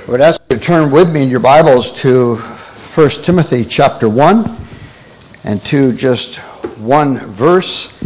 I 0.00 0.10
would 0.10 0.22
ask 0.22 0.40
you 0.50 0.56
to 0.56 0.64
turn 0.64 0.90
with 0.90 1.10
me 1.12 1.22
in 1.22 1.28
your 1.28 1.40
Bibles 1.40 1.92
to 2.00 2.36
1 2.36 3.08
Timothy 3.22 3.64
chapter 3.64 4.08
1 4.08 4.56
and 5.44 5.64
to 5.66 5.92
just 5.92 6.38
one 6.78 7.18
verse 7.18 7.96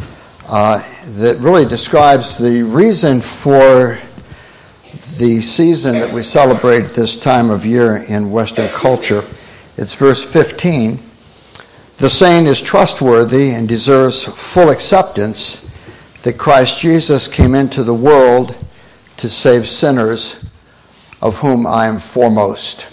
uh, 0.48 0.82
that 1.18 1.38
really 1.38 1.64
describes 1.64 2.36
the 2.36 2.64
reason 2.64 3.20
for 3.20 3.98
the 5.18 5.40
season 5.40 5.94
that 6.00 6.12
we 6.12 6.24
celebrate 6.24 6.88
this 6.90 7.16
time 7.16 7.48
of 7.48 7.64
year 7.64 7.98
in 8.08 8.30
Western 8.30 8.68
culture. 8.70 9.24
It's 9.76 9.94
verse 9.94 10.22
15. 10.22 10.98
The 11.98 12.10
saying 12.10 12.46
is 12.46 12.60
trustworthy 12.60 13.52
and 13.52 13.68
deserves 13.68 14.24
full 14.24 14.70
acceptance 14.70 15.70
that 16.22 16.38
Christ 16.38 16.80
Jesus 16.80 17.28
came 17.28 17.54
into 17.54 17.84
the 17.84 17.94
world 17.94 18.56
to 19.18 19.28
save 19.28 19.68
sinners 19.68 20.43
of 21.24 21.38
whom 21.38 21.66
I 21.66 21.86
am 21.86 21.98
foremost. 21.98 22.86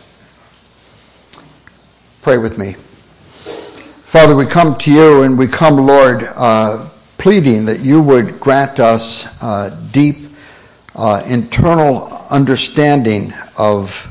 Pray 2.21 2.37
with 2.37 2.57
me. 2.57 2.77
Father, 4.05 4.33
we 4.37 4.45
come 4.45 4.77
to 4.77 4.91
you 4.91 5.23
and 5.23 5.37
we 5.37 5.47
come, 5.47 5.75
Lord, 5.75 6.23
uh, 6.35 6.89
pleading 7.17 7.65
that 7.65 7.81
you 7.81 8.01
would 8.01 8.39
grant 8.39 8.79
us 8.79 9.27
uh, 9.43 9.77
deep 9.91 10.29
uh, 10.95 11.21
internal 11.27 12.07
understanding 12.31 13.33
of 13.57 14.07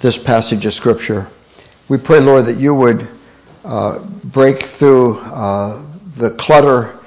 this 0.00 0.18
passage 0.18 0.66
of 0.66 0.74
Scripture. 0.74 1.28
We 1.88 1.98
pray, 1.98 2.18
Lord, 2.18 2.46
that 2.46 2.58
you 2.58 2.74
would 2.74 3.06
uh, 3.64 4.00
break 4.24 4.64
through 4.64 5.20
uh, 5.20 5.80
the 6.16 6.30
clutter 6.30 6.98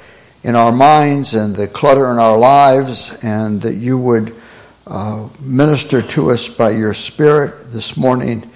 in 0.43 0.55
our 0.55 0.71
minds 0.71 1.34
and 1.34 1.54
the 1.54 1.68
clutter 1.68 2.09
in 2.09 2.20
our 2.20 2.38
lives, 2.38 3.21
and 3.21 3.62
that 3.62 3.76
you 3.76 3.98
would 3.98 4.34
uh, 4.86 5.30
minister 5.40 6.02
to 6.02 6.32
us 6.32 6.48
by 6.48 6.72
your 6.72 6.94
Spirit 6.94 7.72
this 7.72 7.96
morning, 7.96 8.50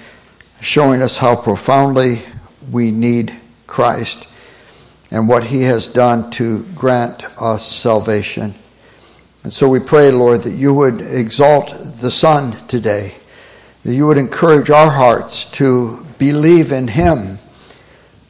showing 0.62 1.02
us 1.02 1.18
how 1.18 1.36
profoundly 1.36 2.22
we 2.70 2.92
need 2.92 3.34
Christ 3.66 4.28
and 5.10 5.30
what 5.30 5.46
He 5.46 5.64
has 5.64 5.88
done 5.88 6.30
to 6.32 6.64
grant 6.76 7.24
us 7.42 7.66
salvation. 7.66 8.56
And 9.44 9.54
so 9.54 9.70
we 9.70 9.80
pray, 9.80 10.12
Lord, 10.12 10.42
that 10.42 10.52
you 10.52 10.74
would 10.74 11.00
exalt 11.00 11.70
the 12.02 12.12
Son 12.12 12.58
today, 12.68 13.16
that 13.84 13.94
you 13.96 14.06
would 14.08 14.18
encourage 14.18 14.70
our 14.70 14.92
hearts 14.92 15.46
to 15.54 16.06
believe 16.18 16.74
in 16.74 16.90
Him, 16.90 17.40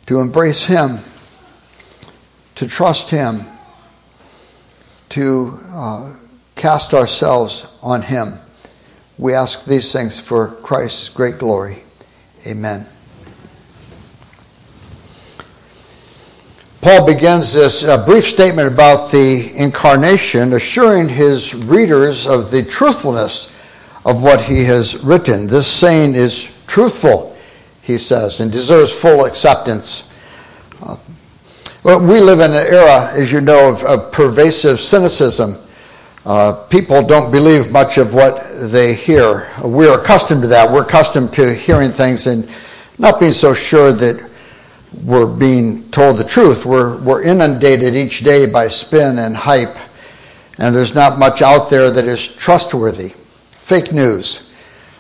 to 0.06 0.20
embrace 0.20 0.66
Him, 0.66 1.00
to 2.56 2.68
trust 2.68 3.10
Him, 3.10 3.46
to 5.10 5.60
uh, 5.70 6.14
cast 6.58 6.94
ourselves 6.94 7.66
on 7.82 8.02
Him. 8.02 8.40
We 9.18 9.34
ask 9.34 9.66
these 9.66 9.92
things 9.94 10.20
for 10.20 10.48
Christ's 10.48 11.10
great 11.10 11.38
glory. 11.38 11.84
Amen. 12.46 12.88
Paul 16.82 17.06
begins 17.06 17.54
this 17.54 17.84
uh, 17.84 18.06
brief 18.06 18.26
statement 18.26 18.68
about 18.68 19.12
the 19.12 19.52
incarnation, 19.56 20.54
assuring 20.54 21.10
his 21.10 21.54
readers 21.54 22.28
of 22.28 22.52
the 22.52 22.64
truthfulness 22.64 23.54
of 24.06 24.22
what 24.22 24.40
he 24.40 24.64
has 24.66 25.04
written. 25.04 25.48
This 25.48 25.70
saying 25.70 26.16
is 26.16 26.48
truthful, 26.68 27.36
he 27.82 27.98
says, 27.98 28.40
and 28.40 28.52
deserves 28.52 28.94
full 28.94 29.26
acceptance. 29.26 30.10
Uh, 30.82 30.96
well, 31.84 32.00
we 32.00 32.22
live 32.22 32.40
in 32.40 32.52
an 32.52 32.68
era, 32.68 33.12
as 33.12 33.32
you 33.32 33.42
know, 33.42 33.70
of, 33.74 33.84
of 33.84 34.12
pervasive 34.12 34.80
cynicism 34.80 35.58
uh, 36.28 36.52
people 36.66 37.02
don't 37.02 37.32
believe 37.32 37.72
much 37.72 37.98
of 37.98 38.14
what 38.14 38.46
they 38.70 38.94
hear. 38.94 39.50
We're 39.64 39.98
accustomed 39.98 40.42
to 40.42 40.50
that. 40.50 40.70
We're 40.70 40.84
accustomed 40.84 41.32
to 41.36 41.54
hearing 41.54 41.90
things 41.90 42.28
and 42.28 42.50
not 42.98 43.22
being 43.22 43.32
so 43.32 43.54
sure 43.54 43.94
that 43.94 44.30
we're 45.06 45.26
being 45.26 45.90
told 45.90 46.18
the 46.18 46.26
truth. 46.26 46.66
We're, 46.66 46.98
we're 46.98 47.24
inundated 47.24 47.96
each 47.96 48.26
day 48.26 48.46
by 48.46 48.68
spin 48.68 49.20
and 49.20 49.38
hype, 49.38 49.78
and 50.58 50.76
there's 50.76 50.94
not 50.94 51.18
much 51.18 51.42
out 51.42 51.70
there 51.70 51.92
that 51.92 52.04
is 52.04 52.28
trustworthy. 52.28 53.14
Fake 53.60 53.94
news. 53.94 54.52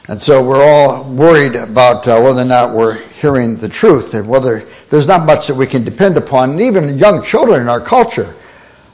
And 0.08 0.22
so 0.22 0.42
we're 0.42 0.64
all 0.64 1.04
worried 1.04 1.58
about 1.58 2.08
uh, 2.08 2.22
whether 2.22 2.44
or 2.44 2.46
not 2.46 2.74
we're 2.74 3.04
hearing 3.10 3.58
the 3.58 3.68
truth 3.68 4.14
and 4.14 4.30
whether 4.30 4.66
there's 4.90 5.08
not 5.08 5.26
much 5.26 5.48
that 5.48 5.56
we 5.56 5.68
can 5.68 5.84
depend 5.84 6.16
upon. 6.16 6.52
And 6.52 6.62
even 6.62 6.98
young 6.98 7.22
children 7.22 7.64
in 7.64 7.68
our 7.68 7.82
culture 7.82 8.34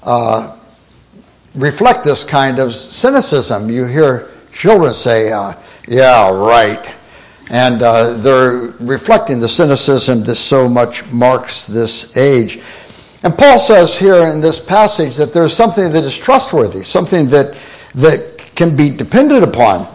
uh, 0.01 0.52
reflect 1.55 2.03
this 2.03 2.23
kind 2.23 2.59
of 2.59 2.73
cynicism. 2.73 3.69
You 3.69 3.85
hear 3.85 4.31
children 4.51 4.93
say, 4.93 5.31
uh, 5.31 5.53
yeah, 5.87 6.29
right. 6.29 6.93
And 7.49 7.81
uh, 7.81 8.13
they're 8.17 8.73
reflecting 8.79 9.39
the 9.39 9.49
cynicism 9.49 10.23
that 10.23 10.35
so 10.35 10.69
much 10.69 11.05
marks 11.07 11.67
this 11.67 12.15
age. 12.17 12.61
And 13.23 13.37
Paul 13.37 13.59
says 13.59 13.97
here 13.97 14.27
in 14.27 14.41
this 14.41 14.59
passage 14.59 15.15
that 15.17 15.33
there's 15.33 15.55
something 15.55 15.91
that 15.91 16.03
is 16.03 16.17
trustworthy, 16.17 16.83
something 16.83 17.29
that, 17.29 17.55
that 17.95 18.51
can 18.55 18.75
be 18.75 18.89
depended 18.89 19.43
upon, 19.43 19.87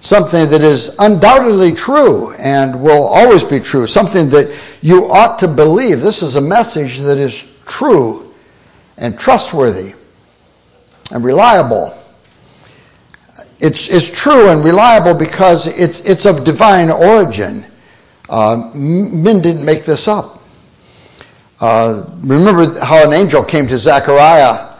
something 0.00 0.48
that 0.50 0.62
is 0.62 0.94
undoubtedly 0.98 1.72
true 1.72 2.34
and 2.34 2.80
will 2.80 3.04
always 3.04 3.42
be 3.42 3.60
true, 3.60 3.86
something 3.86 4.28
that 4.30 4.54
you 4.82 5.10
ought 5.10 5.38
to 5.38 5.48
believe. 5.48 6.00
This 6.00 6.22
is 6.22 6.36
a 6.36 6.40
message 6.40 6.98
that 6.98 7.18
is 7.18 7.46
true 7.64 8.34
and 8.98 9.18
trustworthy 9.18 9.94
and 11.10 11.24
reliable. 11.24 11.96
It's, 13.58 13.88
it's 13.88 14.10
true 14.10 14.50
and 14.50 14.64
reliable 14.64 15.14
because 15.14 15.66
it's, 15.66 16.00
it's 16.00 16.26
of 16.26 16.44
divine 16.44 16.90
origin. 16.90 17.66
Uh, 18.28 18.70
men 18.74 19.40
didn't 19.40 19.64
make 19.64 19.84
this 19.84 20.08
up. 20.08 20.42
Uh, 21.58 22.04
remember 22.18 22.78
how 22.80 23.02
an 23.06 23.14
angel 23.14 23.42
came 23.42 23.66
to 23.66 23.78
Zechariah 23.78 24.74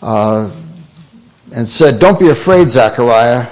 uh, 0.00 0.50
and 1.54 1.68
said, 1.68 2.00
Don't 2.00 2.18
be 2.18 2.30
afraid, 2.30 2.70
Zechariah, 2.70 3.48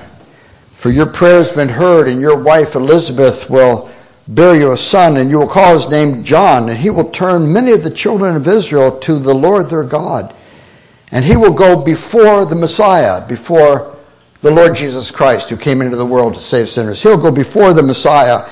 for 0.75 0.91
your 0.91 1.07
prayer 1.07 1.39
has 1.39 1.53
been 1.53 1.69
heard, 1.69 2.09
and 2.09 2.21
your 2.21 2.39
wife 2.39 2.75
Elizabeth 2.75 3.51
will 3.51 3.91
bear 4.29 4.55
you 4.55 4.73
a 4.73 4.79
son, 4.79 5.19
and 5.19 5.29
you 5.29 5.39
will 5.39 5.49
call 5.49 5.75
his 5.75 5.91
name 5.91 6.25
John, 6.25 6.71
and 6.71 6.79
he 6.79 6.89
will 6.89 7.11
turn 7.11 7.53
many 7.53 7.73
of 7.73 7.83
the 7.83 7.91
children 7.91 8.35
of 8.35 8.49
Israel 8.49 8.99
to 9.01 9.19
the 9.19 9.35
Lord 9.35 9.67
their 9.67 9.85
God 9.85 10.35
and 11.11 11.25
he 11.25 11.37
will 11.37 11.53
go 11.53 11.83
before 11.83 12.45
the 12.45 12.55
Messiah, 12.55 13.27
before 13.27 13.97
the 14.41 14.51
Lord 14.51 14.75
Jesus 14.75 15.11
Christ, 15.11 15.49
who 15.49 15.57
came 15.57 15.81
into 15.81 15.97
the 15.97 16.07
world 16.07 16.35
to 16.35 16.41
save 16.41 16.69
sinners. 16.69 17.03
He'll 17.03 17.17
go 17.17 17.31
before 17.31 17.73
the 17.73 17.83
Messiah 17.83 18.49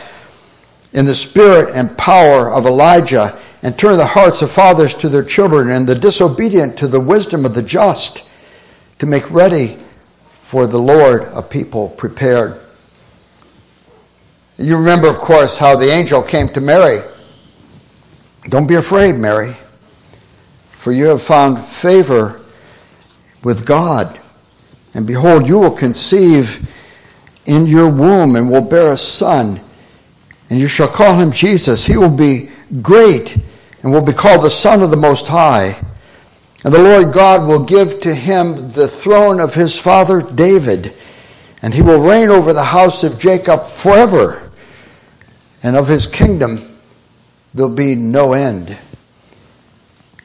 in 0.92 1.04
the 1.04 1.14
spirit 1.14 1.74
and 1.74 1.96
power 1.96 2.50
of 2.50 2.66
Elijah 2.66 3.38
and 3.62 3.78
turn 3.78 3.96
the 3.96 4.06
hearts 4.06 4.42
of 4.42 4.50
fathers 4.50 4.94
to 4.94 5.08
their 5.08 5.24
children 5.24 5.70
and 5.70 5.86
the 5.86 5.94
disobedient 5.94 6.76
to 6.78 6.86
the 6.86 7.00
wisdom 7.00 7.44
of 7.44 7.54
the 7.54 7.62
just 7.62 8.28
to 8.98 9.06
make 9.06 9.30
ready 9.30 9.78
for 10.42 10.66
the 10.66 10.78
Lord 10.78 11.24
a 11.34 11.42
people 11.42 11.88
prepared. 11.88 12.60
You 14.58 14.76
remember, 14.76 15.08
of 15.08 15.16
course, 15.16 15.58
how 15.58 15.76
the 15.76 15.90
angel 15.90 16.22
came 16.22 16.48
to 16.50 16.60
Mary. 16.60 17.02
Don't 18.48 18.66
be 18.66 18.74
afraid, 18.74 19.14
Mary, 19.14 19.56
for 20.76 20.92
you 20.92 21.06
have 21.06 21.22
found 21.22 21.64
favor 21.64 22.41
with 23.42 23.66
God. 23.66 24.20
And 24.94 25.06
behold, 25.06 25.46
you 25.46 25.58
will 25.58 25.70
conceive 25.70 26.68
in 27.46 27.66
your 27.66 27.88
womb 27.88 28.36
and 28.36 28.50
will 28.50 28.62
bear 28.62 28.92
a 28.92 28.98
son, 28.98 29.60
and 30.50 30.60
you 30.60 30.68
shall 30.68 30.88
call 30.88 31.18
him 31.18 31.32
Jesus. 31.32 31.84
He 31.84 31.96
will 31.96 32.10
be 32.10 32.50
great 32.82 33.36
and 33.82 33.92
will 33.92 34.02
be 34.02 34.12
called 34.12 34.44
the 34.44 34.50
Son 34.50 34.82
of 34.82 34.90
the 34.90 34.96
Most 34.96 35.26
High. 35.28 35.76
And 36.64 36.72
the 36.72 36.82
Lord 36.82 37.12
God 37.12 37.48
will 37.48 37.64
give 37.64 38.00
to 38.02 38.14
him 38.14 38.70
the 38.70 38.86
throne 38.86 39.40
of 39.40 39.54
his 39.54 39.78
father 39.78 40.22
David, 40.22 40.94
and 41.60 41.74
he 41.74 41.82
will 41.82 42.00
reign 42.00 42.28
over 42.28 42.52
the 42.52 42.62
house 42.62 43.02
of 43.02 43.18
Jacob 43.18 43.66
forever, 43.66 44.52
and 45.62 45.74
of 45.76 45.88
his 45.88 46.06
kingdom 46.06 46.78
there'll 47.54 47.74
be 47.74 47.96
no 47.96 48.32
end. 48.32 48.78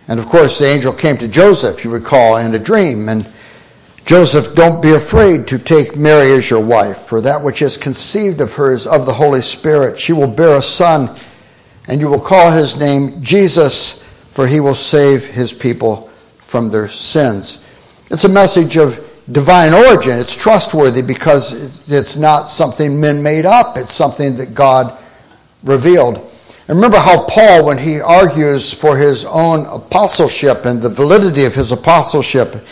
And 0.08 0.20
of 0.20 0.26
course, 0.28 0.60
the 0.60 0.68
angel 0.68 0.94
came 0.94 1.18
to 1.18 1.28
Joseph, 1.28 1.84
you 1.84 1.90
recall, 1.90 2.38
in 2.38 2.56
a 2.56 2.60
dream. 2.60 3.10
And 3.10 3.28
Joseph, 4.06 4.56
don't 4.56 4.82
be 4.82 4.92
afraid 4.92 5.48
to 5.48 5.60
take 5.60 5.98
Mary 5.98 6.32
as 6.32 6.50
your 6.50 6.64
wife, 6.64 7.02
for 7.02 7.20
that 7.22 7.42
which 7.42 7.62
is 7.62 7.76
conceived 7.76 8.40
of 8.40 8.54
her 8.54 8.72
is 8.72 8.88
of 8.88 9.06
the 9.06 9.14
Holy 9.14 9.42
Spirit. 9.42 10.00
She 10.00 10.14
will 10.14 10.28
bear 10.28 10.58
a 10.58 10.62
son, 10.62 11.18
and 11.88 12.00
you 12.00 12.08
will 12.08 12.22
call 12.22 12.52
his 12.52 12.78
name 12.78 13.22
Jesus, 13.22 14.04
for 14.32 14.48
he 14.48 14.62
will 14.62 14.76
save 14.76 15.26
his 15.26 15.52
people 15.52 16.10
from 16.40 16.70
their 16.70 16.88
sins. 16.88 17.66
It's 18.10 18.24
a 18.24 18.30
message 18.30 18.78
of 18.78 19.06
divine 19.34 19.74
origin. 19.74 20.18
It's 20.18 20.36
trustworthy 20.36 21.02
because 21.02 21.90
it's 21.92 22.16
not 22.16 22.50
something 22.50 22.98
men 23.00 23.22
made 23.22 23.46
up, 23.46 23.76
it's 23.76 23.94
something 23.94 24.36
that 24.38 24.54
God 24.54 24.98
revealed. 25.64 26.27
And 26.68 26.78
remember 26.78 27.00
how 27.00 27.24
Paul, 27.24 27.66
when 27.66 27.78
he 27.78 28.02
argues 28.02 28.74
for 28.74 28.98
his 28.98 29.24
own 29.24 29.66
apostleship 29.66 30.66
and 30.66 30.82
the 30.82 30.90
validity 30.90 31.46
of 31.46 31.56
his 31.56 31.72
apostleship 31.72 32.66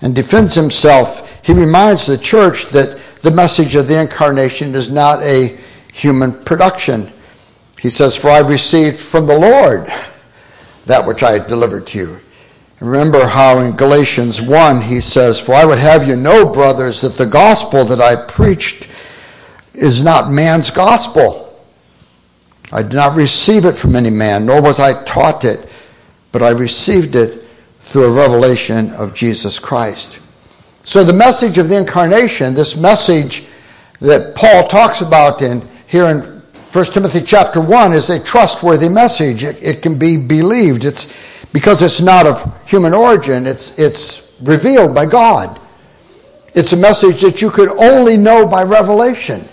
and 0.00 0.14
defends 0.14 0.54
himself, 0.54 1.44
he 1.44 1.52
reminds 1.52 2.06
the 2.06 2.16
church 2.16 2.66
that 2.66 2.98
the 3.22 3.32
message 3.32 3.74
of 3.74 3.88
the 3.88 4.00
incarnation 4.00 4.74
is 4.76 4.88
not 4.88 5.20
a 5.22 5.58
human 5.92 6.32
production. 6.44 7.12
He 7.80 7.90
says, 7.90 8.14
For 8.14 8.30
I 8.30 8.38
received 8.38 9.00
from 9.00 9.26
the 9.26 9.38
Lord 9.38 9.88
that 10.86 11.04
which 11.04 11.22
I 11.22 11.38
delivered 11.38 11.86
to 11.88 11.98
you. 11.98 12.20
Remember 12.80 13.26
how 13.26 13.60
in 13.60 13.76
Galatians 13.76 14.42
1 14.42 14.82
he 14.82 15.00
says, 15.00 15.40
For 15.40 15.54
I 15.54 15.64
would 15.64 15.78
have 15.78 16.06
you 16.06 16.16
know, 16.16 16.44
brothers, 16.44 17.00
that 17.00 17.16
the 17.16 17.26
gospel 17.26 17.84
that 17.86 18.00
I 18.00 18.14
preached 18.14 18.88
is 19.72 20.02
not 20.02 20.30
man's 20.30 20.70
gospel. 20.70 21.43
I 22.72 22.82
did 22.82 22.94
not 22.94 23.16
receive 23.16 23.64
it 23.64 23.76
from 23.76 23.96
any 23.96 24.10
man, 24.10 24.46
nor 24.46 24.62
was 24.62 24.80
I 24.80 25.02
taught 25.04 25.44
it, 25.44 25.68
but 26.32 26.42
I 26.42 26.50
received 26.50 27.14
it 27.14 27.44
through 27.80 28.04
a 28.04 28.10
revelation 28.10 28.90
of 28.92 29.14
Jesus 29.14 29.58
Christ. 29.58 30.20
So 30.82 31.04
the 31.04 31.12
message 31.12 31.58
of 31.58 31.68
the 31.68 31.76
incarnation, 31.76 32.54
this 32.54 32.76
message 32.76 33.44
that 34.00 34.34
Paul 34.34 34.68
talks 34.68 35.00
about 35.00 35.40
in 35.42 35.66
here 35.86 36.06
in 36.06 36.34
1 36.72 36.84
Timothy 36.86 37.20
chapter 37.20 37.60
1 37.60 37.92
is 37.92 38.10
a 38.10 38.22
trustworthy 38.22 38.88
message. 38.88 39.44
It, 39.44 39.62
it, 39.62 39.82
can 39.82 39.96
be 39.96 40.16
believed. 40.16 40.84
It's 40.84 41.12
because 41.52 41.82
it's 41.82 42.00
not 42.00 42.26
of 42.26 42.52
human 42.68 42.92
origin, 42.92 43.46
it's, 43.46 43.78
it's 43.78 44.34
revealed 44.42 44.94
by 44.94 45.06
God. 45.06 45.60
It's 46.54 46.72
a 46.72 46.76
message 46.76 47.20
that 47.20 47.40
you 47.40 47.50
could 47.50 47.68
only 47.78 48.16
know 48.16 48.46
by 48.46 48.64
revelation. 48.64 49.48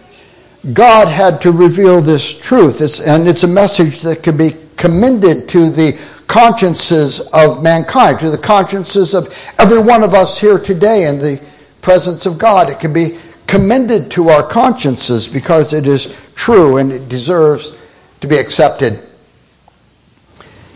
God 0.73 1.07
had 1.07 1.41
to 1.41 1.51
reveal 1.51 2.01
this 2.01 2.37
truth, 2.37 2.81
it's, 2.81 2.99
and 2.99 3.27
it's 3.27 3.43
a 3.43 3.47
message 3.47 4.01
that 4.01 4.21
can 4.21 4.37
be 4.37 4.55
commended 4.77 5.49
to 5.49 5.71
the 5.71 5.99
consciences 6.27 7.19
of 7.33 7.63
mankind, 7.63 8.19
to 8.19 8.29
the 8.29 8.37
consciences 8.37 9.15
of 9.15 9.35
every 9.57 9.79
one 9.79 10.03
of 10.03 10.13
us 10.13 10.39
here 10.39 10.59
today 10.59 11.07
in 11.07 11.17
the 11.17 11.41
presence 11.81 12.27
of 12.27 12.37
God. 12.37 12.69
It 12.69 12.79
can 12.79 12.93
be 12.93 13.17
commended 13.47 14.11
to 14.11 14.29
our 14.29 14.47
consciences 14.47 15.27
because 15.27 15.73
it 15.73 15.87
is 15.87 16.15
true 16.35 16.77
and 16.77 16.91
it 16.91 17.09
deserves 17.09 17.73
to 18.21 18.27
be 18.27 18.37
accepted. 18.37 19.07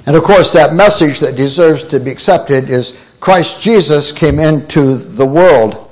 And 0.08 0.16
of 0.16 0.24
course, 0.24 0.52
that 0.54 0.74
message 0.74 1.20
that 1.20 1.36
deserves 1.36 1.84
to 1.86 2.00
be 2.00 2.12
accepted 2.12 2.70
is 2.70 2.98
Christ 3.20 3.62
Jesus 3.62 4.12
came 4.12 4.40
into 4.40 4.98
the 4.98 5.26
world. 5.26 5.85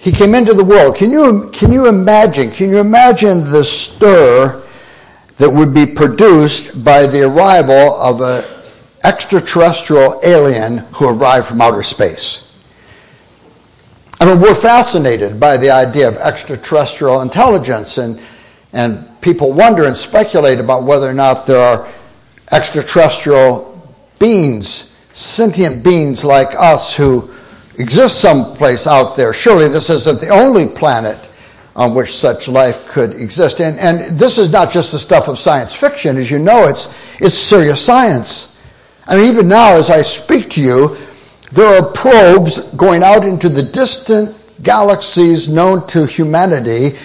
He 0.00 0.12
came 0.12 0.34
into 0.34 0.54
the 0.54 0.64
world. 0.64 0.96
Can 0.96 1.10
you, 1.10 1.50
can 1.52 1.70
you 1.70 1.86
imagine? 1.86 2.50
Can 2.50 2.70
you 2.70 2.78
imagine 2.78 3.44
the 3.50 3.62
stir 3.62 4.62
that 5.36 5.50
would 5.50 5.74
be 5.74 5.84
produced 5.84 6.82
by 6.82 7.06
the 7.06 7.24
arrival 7.24 8.00
of 8.00 8.22
an 8.22 8.44
extraterrestrial 9.04 10.18
alien 10.24 10.78
who 10.94 11.06
arrived 11.06 11.48
from 11.48 11.60
outer 11.60 11.82
space? 11.82 12.58
I 14.20 14.24
mean, 14.24 14.40
we're 14.40 14.54
fascinated 14.54 15.38
by 15.38 15.58
the 15.58 15.70
idea 15.70 16.08
of 16.08 16.16
extraterrestrial 16.16 17.20
intelligence, 17.20 17.98
and, 17.98 18.22
and 18.72 19.20
people 19.20 19.52
wonder 19.52 19.84
and 19.84 19.94
speculate 19.94 20.58
about 20.58 20.84
whether 20.84 21.10
or 21.10 21.14
not 21.14 21.46
there 21.46 21.60
are 21.60 21.86
extraterrestrial 22.52 23.94
beings, 24.18 24.94
sentient 25.12 25.82
beings 25.82 26.24
like 26.24 26.54
us 26.54 26.94
who 26.94 27.34
exist 27.80 28.20
someplace 28.20 28.86
out 28.86 29.16
there. 29.16 29.32
Surely 29.32 29.68
this 29.68 29.90
isn't 29.90 30.20
the 30.20 30.28
only 30.28 30.68
planet 30.68 31.18
on 31.74 31.94
which 31.94 32.14
such 32.14 32.48
life 32.48 32.86
could 32.86 33.12
exist. 33.12 33.60
And, 33.60 33.78
and 33.78 34.18
this 34.18 34.38
is 34.38 34.50
not 34.50 34.70
just 34.70 34.92
the 34.92 34.98
stuff 34.98 35.28
of 35.28 35.38
science 35.38 35.74
fiction. 35.74 36.16
As 36.16 36.30
you 36.30 36.38
know, 36.38 36.66
it's, 36.66 36.92
it's 37.20 37.34
serious 37.34 37.84
science. 37.84 38.58
I 39.06 39.16
mean, 39.16 39.32
even 39.32 39.48
now, 39.48 39.76
as 39.76 39.88
I 39.88 40.02
speak 40.02 40.50
to 40.50 40.60
you, 40.60 40.96
there 41.52 41.82
are 41.82 41.90
probes 41.90 42.60
going 42.74 43.02
out 43.02 43.24
into 43.24 43.48
the 43.48 43.62
distant 43.62 44.36
galaxies 44.62 45.48
known 45.48 45.86
to 45.88 46.06
humanity 46.06 46.96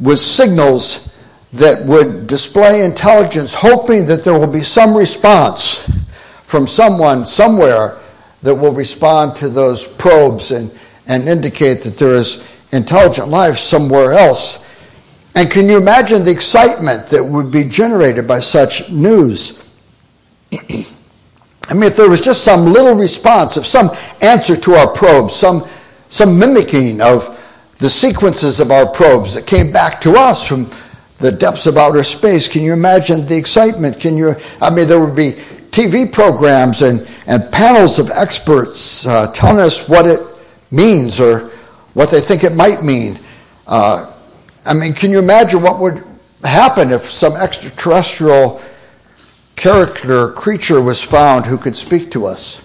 with 0.00 0.20
signals 0.20 1.10
that 1.52 1.84
would 1.84 2.26
display 2.26 2.84
intelligence, 2.84 3.52
hoping 3.52 4.06
that 4.06 4.24
there 4.24 4.38
will 4.38 4.46
be 4.46 4.62
some 4.62 4.96
response 4.96 5.90
from 6.44 6.66
someone 6.66 7.26
somewhere 7.26 7.98
that 8.42 8.54
will 8.54 8.72
respond 8.72 9.36
to 9.36 9.48
those 9.48 9.86
probes 9.86 10.50
and, 10.50 10.70
and 11.06 11.28
indicate 11.28 11.80
that 11.80 11.98
there 11.98 12.14
is 12.14 12.42
intelligent 12.72 13.28
life 13.28 13.58
somewhere 13.58 14.12
else. 14.12 14.66
And 15.34 15.50
can 15.50 15.68
you 15.68 15.76
imagine 15.76 16.24
the 16.24 16.30
excitement 16.30 17.06
that 17.08 17.24
would 17.24 17.50
be 17.50 17.64
generated 17.64 18.26
by 18.26 18.40
such 18.40 18.90
news? 18.90 19.64
I 21.70 21.74
mean, 21.74 21.84
if 21.84 21.96
there 21.96 22.10
was 22.10 22.20
just 22.20 22.42
some 22.42 22.72
little 22.72 22.94
response, 22.94 23.56
if 23.56 23.64
some 23.64 23.94
answer 24.22 24.56
to 24.56 24.74
our 24.74 24.88
probes, 24.88 25.36
some, 25.36 25.68
some 26.08 26.36
mimicking 26.36 27.00
of 27.00 27.38
the 27.78 27.88
sequences 27.88 28.58
of 28.58 28.72
our 28.72 28.86
probes 28.86 29.34
that 29.34 29.46
came 29.46 29.70
back 29.70 30.00
to 30.00 30.16
us 30.16 30.46
from 30.46 30.68
the 31.18 31.30
depths 31.30 31.66
of 31.66 31.76
outer 31.76 32.02
space, 32.02 32.48
can 32.48 32.62
you 32.62 32.72
imagine 32.72 33.24
the 33.26 33.36
excitement? 33.36 34.00
Can 34.00 34.16
you, 34.16 34.34
I 34.60 34.70
mean, 34.70 34.88
there 34.88 34.98
would 34.98 35.14
be 35.14 35.40
TV 35.70 36.10
programs 36.10 36.82
and, 36.82 37.06
and 37.26 37.50
panels 37.52 37.98
of 37.98 38.10
experts 38.10 39.06
uh, 39.06 39.30
telling 39.32 39.60
us 39.60 39.88
what 39.88 40.06
it 40.06 40.20
means 40.70 41.20
or 41.20 41.50
what 41.94 42.10
they 42.10 42.20
think 42.20 42.44
it 42.44 42.54
might 42.54 42.82
mean. 42.82 43.18
Uh, 43.66 44.12
I 44.66 44.74
mean, 44.74 44.94
can 44.94 45.10
you 45.10 45.18
imagine 45.18 45.62
what 45.62 45.78
would 45.78 46.04
happen 46.42 46.90
if 46.90 47.10
some 47.10 47.34
extraterrestrial 47.36 48.60
character, 49.60 50.32
creature 50.32 50.80
was 50.80 51.02
found 51.02 51.44
who 51.44 51.58
could 51.58 51.76
speak 51.76 52.10
to 52.10 52.24
us. 52.24 52.62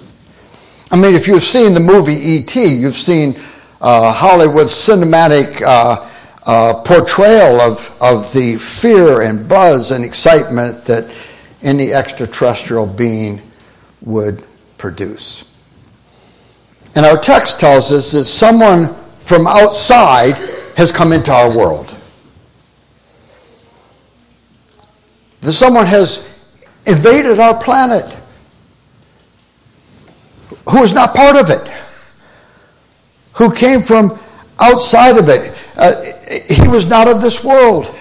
I 0.92 0.96
mean, 0.96 1.14
if 1.14 1.28
you've 1.28 1.44
seen 1.44 1.74
the 1.74 1.80
movie 1.82 2.14
E.T., 2.14 2.66
you've 2.66 2.96
seen 2.96 3.38
uh, 3.82 4.14
Hollywood's 4.14 4.72
cinematic 4.72 5.62
uh, 5.62 6.10
uh, 6.46 6.74
portrayal 6.84 7.60
of, 7.60 7.94
of 8.02 8.32
the 8.32 8.56
fear 8.56 9.22
and 9.22 9.46
buzz 9.46 9.92
and 9.92 10.06
excitement 10.06 10.86
that 10.86 11.12
any 11.66 11.92
extraterrestrial 11.92 12.86
being 12.86 13.42
would 14.02 14.44
produce. 14.78 15.54
And 16.96 17.06
our 17.06 17.18
text 17.18 17.60
tells 17.60 17.92
us 17.92 18.12
that 18.14 18.26
someone 18.26 18.96
from 19.26 19.48
outside 19.48 20.36
has 20.78 20.92
come 20.92 21.12
into 21.12 21.34
our 21.34 21.56
world. 21.56 21.94
That 25.42 25.54
someone 25.54 25.88
has 25.88 26.28
invaded 26.86 27.40
our 27.40 27.60
planet, 27.62 28.16
who 30.70 30.84
is 30.84 30.94
not 30.94 31.16
part 31.16 31.36
of 31.36 31.50
it, 31.50 31.68
who 33.34 33.52
came 33.52 33.84
from 33.84 34.18
outside 34.60 35.18
of 35.18 35.30
it. 35.30 35.54
Uh, 35.76 35.94
he 36.48 36.68
was 36.68 36.88
not 36.88 37.08
of 37.08 37.22
this 37.22 37.44
world. 37.44 37.94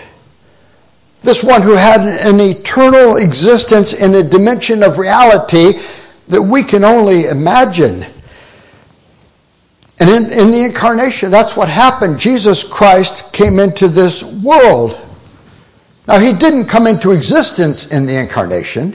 This 1.25 1.43
one 1.43 1.63
who 1.63 1.73
had 1.73 2.03
an 2.03 2.39
eternal 2.39 3.17
existence 3.17 3.95
in 3.95 4.15
a 4.15 4.23
dimension 4.23 4.83
of 4.83 4.99
reality 4.99 5.81
that 6.29 6.43
we 6.43 6.63
can 6.63 6.85
only 6.85 7.25
imagine. 7.25 8.05
And 9.99 10.11
in, 10.11 10.25
in 10.39 10.51
the 10.51 10.65
incarnation, 10.67 11.31
that's 11.31 11.57
what 11.57 11.71
happened. 11.71 12.19
Jesus 12.19 12.63
Christ 12.63 13.33
came 13.33 13.59
into 13.59 13.89
this 13.89 14.23
world. 14.23 15.01
Now, 16.07 16.19
he 16.19 16.35
didn't 16.35 16.67
come 16.67 16.87
into 16.87 17.13
existence 17.13 17.91
in 17.91 18.05
the 18.05 18.17
incarnation. 18.17 18.95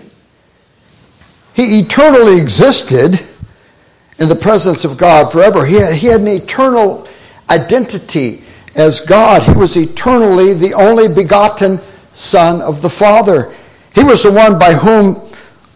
He 1.55 1.79
eternally 1.79 2.39
existed 2.39 3.19
in 4.19 4.29
the 4.29 4.35
presence 4.35 4.85
of 4.85 4.97
God 4.97 5.31
forever. 5.31 5.65
He 5.65 5.77
had, 5.77 5.95
he 5.95 6.05
had 6.05 6.21
an 6.21 6.27
eternal 6.27 7.07
identity 7.49 8.43
as 8.75 8.99
God. 8.99 9.41
He 9.41 9.53
was 9.53 9.75
eternally 9.75 10.53
the 10.53 10.75
only 10.75 11.07
begotten 11.07 11.81
Son 12.19 12.61
of 12.61 12.81
the 12.81 12.89
Father. 12.89 13.55
He 13.95 14.03
was 14.03 14.23
the 14.23 14.31
one 14.31 14.59
by 14.59 14.73
whom 14.73 15.21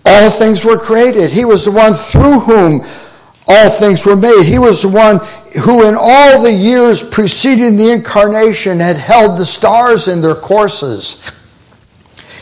all 0.05 0.29
things 0.29 0.65
were 0.65 0.77
created. 0.77 1.31
He 1.31 1.45
was 1.45 1.63
the 1.63 1.71
one 1.71 1.93
through 1.93 2.41
whom 2.41 2.85
all 3.47 3.69
things 3.69 4.05
were 4.05 4.17
made. 4.17 4.43
He 4.43 4.59
was 4.59 4.81
the 4.81 4.89
one 4.89 5.19
who, 5.63 5.87
in 5.87 5.95
all 5.97 6.43
the 6.43 6.51
years 6.51 7.01
preceding 7.01 7.77
the 7.77 7.93
incarnation, 7.93 8.81
had 8.81 8.97
held 8.97 9.39
the 9.39 9.45
stars 9.45 10.09
in 10.09 10.21
their 10.21 10.35
courses. 10.35 11.31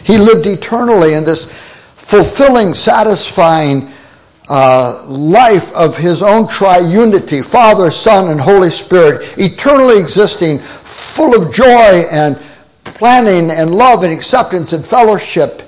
He 0.04 0.18
lived 0.18 0.48
eternally 0.48 1.14
in 1.14 1.24
this 1.24 1.52
fulfilling, 1.96 2.74
satisfying 2.74 3.92
uh, 4.50 5.06
life 5.08 5.72
of 5.74 5.96
his 5.96 6.24
own 6.24 6.48
triunity 6.48 7.46
Father, 7.46 7.92
Son, 7.92 8.32
and 8.32 8.42
Holy 8.42 8.72
Spirit, 8.72 9.38
eternally 9.38 10.00
existing, 10.00 10.58
full 10.58 11.40
of 11.40 11.54
joy 11.54 12.06
and 12.10 12.36
planning 13.02 13.50
and 13.50 13.74
love 13.74 14.04
and 14.04 14.14
acceptance 14.14 14.74
and 14.74 14.86
fellowship 14.86 15.64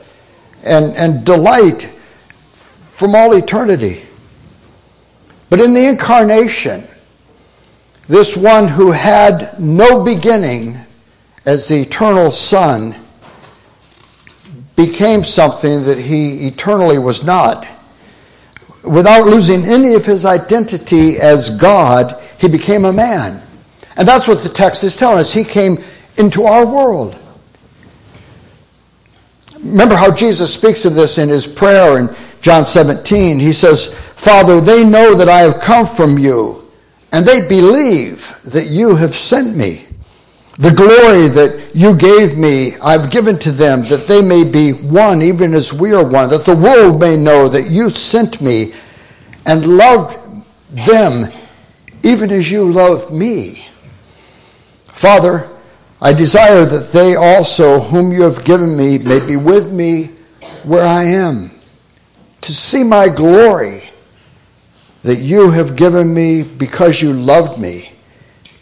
and, 0.64 0.96
and 0.96 1.26
delight 1.26 1.92
from 3.00 3.16
all 3.16 3.34
eternity. 3.34 4.06
But 5.50 5.60
in 5.60 5.74
the 5.74 5.84
incarnation, 5.88 6.88
this 8.08 8.38
one 8.38 8.68
who 8.68 8.92
had 8.92 9.60
no 9.60 10.04
beginning 10.04 10.78
as 11.44 11.68
the 11.68 11.82
eternal 11.82 12.30
Son 12.30 12.96
became 14.76 15.24
something 15.24 15.82
that 15.86 15.98
he 15.98 16.46
eternally 16.46 17.00
was 17.00 17.24
not. 17.24 17.66
Without 18.84 19.26
losing 19.26 19.64
any 19.64 19.96
of 19.96 20.06
his 20.06 20.24
identity 20.24 21.18
as 21.18 21.50
God, 21.50 22.22
He 22.38 22.48
became 22.48 22.86
a 22.86 22.94
man. 22.94 23.42
And 23.96 24.08
that's 24.08 24.28
what 24.28 24.44
the 24.44 24.50
text 24.50 24.84
is 24.84 24.96
telling 24.96 25.18
us. 25.18 25.34
He 25.34 25.44
came 25.44 25.84
into 26.18 26.44
our 26.44 26.64
world. 26.64 27.20
Remember 29.64 29.96
how 29.96 30.12
Jesus 30.12 30.54
speaks 30.54 30.84
of 30.84 30.94
this 30.94 31.18
in 31.18 31.30
his 31.30 31.48
prayer 31.48 31.98
in 31.98 32.14
John 32.42 32.66
17. 32.66 33.40
He 33.40 33.54
says, 33.54 33.94
Father, 34.16 34.60
they 34.60 34.84
know 34.84 35.16
that 35.16 35.30
I 35.30 35.40
have 35.40 35.62
come 35.62 35.96
from 35.96 36.18
you, 36.18 36.70
and 37.14 37.26
they 37.26 37.48
believe 37.48 38.36
that 38.44 38.68
you 38.68 38.96
have 38.96 39.16
sent 39.16 39.56
me. 39.56 39.86
The 40.60 40.72
glory 40.72 41.30
that 41.30 41.74
you 41.74 41.96
gave 41.96 42.38
me, 42.38 42.76
I've 42.78 43.10
given 43.10 43.40
to 43.40 43.52
them, 43.52 43.84
that 43.86 44.06
they 44.06 44.22
may 44.22 44.44
be 44.44 44.74
one, 44.74 45.22
even 45.22 45.54
as 45.54 45.74
we 45.74 45.94
are 45.94 46.06
one, 46.06 46.30
that 46.30 46.46
the 46.46 46.56
world 46.56 47.00
may 47.00 47.16
know 47.18 47.48
that 47.48 47.72
you 47.72 47.90
sent 47.90 48.42
me 48.42 48.74
and 49.46 49.78
loved 49.78 50.18
them, 50.72 51.32
even 52.04 52.32
as 52.32 52.52
you 52.52 52.70
loved 52.70 53.12
me. 53.12 53.66
Father, 54.94 55.50
I 56.04 56.12
desire 56.12 56.66
that 56.66 56.92
they 56.92 57.16
also, 57.16 57.80
whom 57.80 58.12
you 58.12 58.24
have 58.24 58.44
given 58.44 58.76
me, 58.76 58.98
may 58.98 59.26
be 59.26 59.38
with 59.38 59.72
me 59.72 60.12
where 60.64 60.86
I 60.86 61.06
am, 61.06 61.50
to 62.42 62.54
see 62.54 62.84
my 62.84 63.08
glory 63.08 63.90
that 65.04 65.20
you 65.20 65.50
have 65.52 65.78
given 65.78 66.14
me 66.14 66.44
because 66.44 67.02
you 67.02 67.14
loved 67.14 67.58
me 67.58 67.94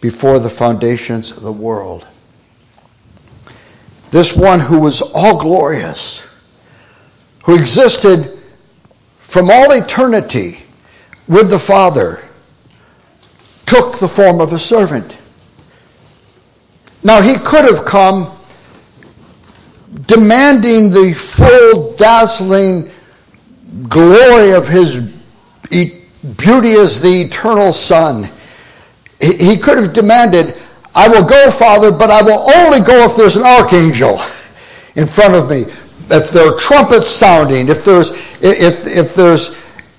before 0.01 0.37
the 0.37 0.51
foundations 0.51 1.31
of 1.31 1.41
the 1.41 1.51
world. 1.51 2.05
This 4.11 4.35
one 4.35 4.59
who 4.59 4.79
was 4.79 5.01
all 5.01 5.39
glorious, 5.39 6.23
who 7.45 7.55
existed 7.55 8.39
from 9.17 9.49
all 9.49 9.71
eternity 9.71 10.59
with 11.27 11.49
the 11.49 11.57
Father, 11.57 12.21
took 13.65 13.97
the 13.97 14.07
form 14.07 14.41
of 14.41 14.53
a 14.53 14.59
servant. 14.59 15.17
Now, 17.03 17.21
he 17.21 17.37
could 17.37 17.65
have 17.65 17.85
come 17.85 18.37
demanding 20.05 20.91
the 20.91 21.13
full, 21.13 21.93
dazzling 21.95 22.91
glory 23.89 24.51
of 24.51 24.67
his 24.67 24.99
beauty 26.37 26.73
as 26.73 27.01
the 27.01 27.21
eternal 27.21 27.73
Son 27.73 28.29
he 29.21 29.57
could 29.57 29.77
have 29.77 29.93
demanded, 29.93 30.55
I 30.95 31.07
will 31.07 31.23
go, 31.23 31.51
Father, 31.51 31.91
but 31.91 32.09
I 32.09 32.21
will 32.21 32.49
only 32.55 32.81
go 32.81 33.05
if 33.05 33.15
there's 33.15 33.37
an 33.37 33.43
archangel 33.43 34.19
in 34.95 35.07
front 35.07 35.35
of 35.35 35.49
me. 35.49 35.65
If 36.09 36.31
there 36.31 36.51
are 36.51 36.57
trumpets 36.57 37.07
sounding, 37.07 37.69
if 37.69 37.85
there's 37.85 38.09
if 38.41 38.85
if 38.87 39.15
there's 39.15 39.55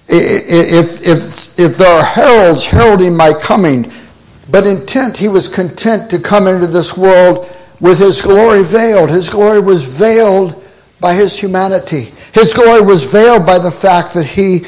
if 0.08 1.06
if 1.06 1.58
if 1.58 1.78
there 1.78 2.00
are 2.00 2.04
heralds 2.04 2.66
heralding 2.66 3.16
my 3.16 3.32
coming. 3.32 3.90
But 4.52 4.68
intent, 4.68 5.16
he 5.16 5.26
was 5.26 5.48
content 5.48 6.08
to 6.10 6.20
come 6.20 6.46
into 6.46 6.68
this 6.68 6.96
world 6.96 7.50
with 7.80 7.98
his 7.98 8.20
glory 8.22 8.62
veiled. 8.62 9.10
His 9.10 9.28
glory 9.28 9.58
was 9.58 9.82
veiled 9.82 10.62
by 11.00 11.14
his 11.14 11.36
humanity. 11.36 12.14
His 12.32 12.54
glory 12.54 12.82
was 12.82 13.02
veiled 13.02 13.44
by 13.44 13.58
the 13.58 13.72
fact 13.72 14.14
that 14.14 14.26
he 14.26 14.64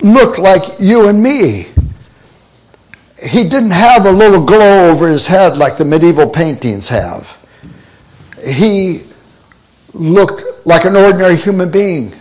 looked 0.00 0.38
like 0.38 0.78
you 0.78 1.08
and 1.08 1.20
me 1.20 1.66
he 3.22 3.44
didn't 3.44 3.70
have 3.70 4.06
a 4.06 4.10
little 4.10 4.44
glow 4.44 4.90
over 4.90 5.08
his 5.08 5.26
head 5.26 5.56
like 5.56 5.78
the 5.78 5.84
medieval 5.84 6.28
paintings 6.28 6.88
have. 6.88 7.36
He 8.44 9.02
looked 9.92 10.66
like 10.66 10.84
an 10.84 10.96
ordinary 10.96 11.36
human 11.36 11.70
being. 11.70 12.12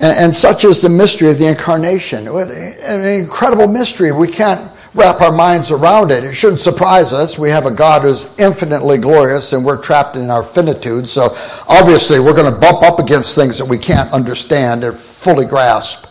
And, 0.00 0.18
and, 0.18 0.34
such 0.34 0.64
is 0.64 0.80
the 0.80 0.88
mystery 0.88 1.30
of 1.30 1.38
the 1.38 1.46
incarnation. 1.46 2.26
An 2.26 3.04
incredible 3.04 3.68
mystery. 3.68 4.10
We 4.10 4.28
can't 4.28 4.70
wrap 4.94 5.20
our 5.20 5.32
minds 5.32 5.70
around 5.70 6.10
it. 6.10 6.24
It 6.24 6.34
shouldn't 6.34 6.60
surprise 6.60 7.12
us. 7.12 7.38
We 7.38 7.50
have 7.50 7.66
a 7.66 7.70
God 7.70 8.02
who's 8.02 8.36
infinitely 8.38 8.98
glorious 8.98 9.52
and 9.52 9.64
we're 9.64 9.80
trapped 9.80 10.16
in 10.16 10.30
our 10.30 10.42
finitude. 10.42 11.08
So 11.08 11.36
obviously 11.68 12.20
we're 12.20 12.34
going 12.34 12.52
to 12.52 12.58
bump 12.58 12.82
up 12.82 13.00
against 13.00 13.34
things 13.34 13.58
that 13.58 13.64
we 13.64 13.78
can't 13.78 14.12
understand 14.12 14.84
or 14.84 14.92
fully 14.92 15.46
grasp. 15.46 16.06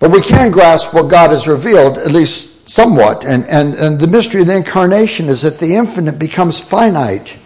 But 0.00 0.10
we 0.10 0.20
can 0.20 0.50
grasp 0.50 0.92
what 0.92 1.08
God 1.08 1.30
has 1.30 1.46
revealed, 1.46 1.98
at 1.98 2.10
least 2.10 2.68
somewhat. 2.68 3.24
And, 3.24 3.44
and, 3.44 3.74
and 3.74 3.98
the 3.98 4.08
mystery 4.08 4.40
of 4.40 4.48
the 4.48 4.56
incarnation 4.56 5.28
is 5.28 5.42
that 5.42 5.58
the 5.58 5.76
infinite 5.76 6.18
becomes 6.18 6.60
finite. 6.60 7.38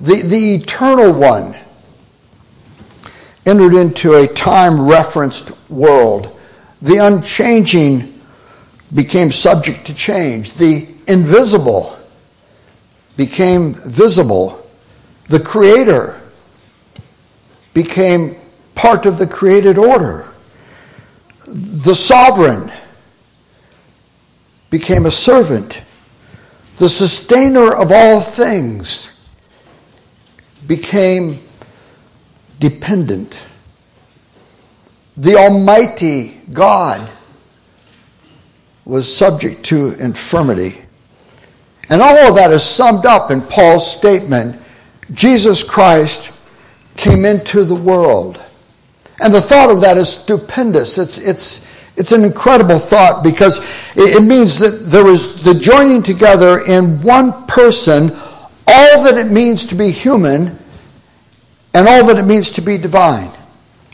The, 0.00 0.22
the 0.22 0.54
eternal 0.54 1.12
one 1.12 1.56
entered 3.46 3.74
into 3.74 4.14
a 4.14 4.26
time 4.26 4.86
referenced 4.86 5.52
world. 5.70 6.38
The 6.82 6.96
unchanging 6.96 8.20
became 8.94 9.30
subject 9.30 9.86
to 9.86 9.94
change. 9.94 10.54
The 10.54 10.88
invisible 11.06 11.98
became 13.16 13.74
visible. 13.74 14.68
The 15.28 15.40
creator 15.40 16.20
became 17.74 18.36
part 18.74 19.06
of 19.06 19.18
the 19.18 19.26
created 19.26 19.78
order 19.78 20.30
the 21.50 21.94
sovereign 21.94 22.70
became 24.70 25.06
a 25.06 25.10
servant. 25.10 25.82
The 26.76 26.88
sustainer 26.88 27.74
of 27.74 27.90
all 27.90 28.20
things 28.20 29.20
became 30.66 31.40
dependent. 32.60 33.42
The 35.16 35.34
Almighty 35.34 36.40
God 36.52 37.10
was 38.84 39.14
subject 39.14 39.64
to 39.66 39.92
infirmity. 39.94 40.80
And 41.88 42.00
all 42.00 42.16
of 42.28 42.36
that 42.36 42.52
is 42.52 42.62
summed 42.62 43.04
up 43.04 43.32
in 43.32 43.42
Paul's 43.42 43.90
statement 43.90 44.62
Jesus 45.12 45.64
Christ 45.64 46.32
came 46.96 47.24
into 47.24 47.64
the 47.64 47.74
world 47.74 48.40
and 49.20 49.34
the 49.34 49.40
thought 49.40 49.70
of 49.70 49.82
that 49.82 49.96
is 49.98 50.08
stupendous. 50.08 50.96
It's, 50.96 51.18
it's, 51.18 51.66
it's 51.96 52.12
an 52.12 52.24
incredible 52.24 52.78
thought 52.78 53.22
because 53.22 53.60
it, 53.94 54.22
means 54.22 54.58
that 54.58 54.90
there 54.90 55.06
is 55.08 55.42
the 55.42 55.54
joining 55.54 56.02
together 56.02 56.60
in 56.66 57.02
one 57.02 57.46
person 57.46 58.12
all 58.66 59.02
that 59.04 59.18
it 59.18 59.30
means 59.30 59.66
to 59.66 59.74
be 59.74 59.90
human 59.90 60.58
and 61.74 61.88
all 61.88 62.06
that 62.06 62.16
it 62.16 62.24
means 62.24 62.50
to 62.52 62.60
be 62.60 62.76
divine. 62.78 63.30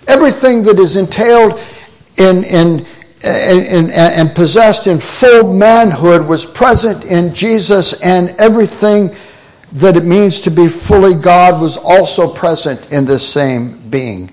Everything 0.09 0.63
that 0.63 0.79
is 0.79 0.97
entailed 0.97 1.61
in, 2.17 2.45
in, 2.45 2.87
in, 3.23 3.91
and 3.91 4.35
possessed 4.35 4.87
in 4.87 4.99
full 4.99 5.53
manhood 5.53 6.27
was 6.27 6.47
present 6.47 7.05
in 7.05 7.35
Jesus, 7.35 7.93
and 8.01 8.31
everything 8.39 9.15
that 9.73 9.97
it 9.97 10.05
means 10.05 10.41
to 10.43 10.51
be 10.51 10.69
fully 10.69 11.15
God 11.15 11.61
was 11.61 11.77
also 11.77 12.33
present 12.33 12.93
in 12.93 13.05
this 13.05 13.27
same 13.29 13.79
being. 13.91 14.31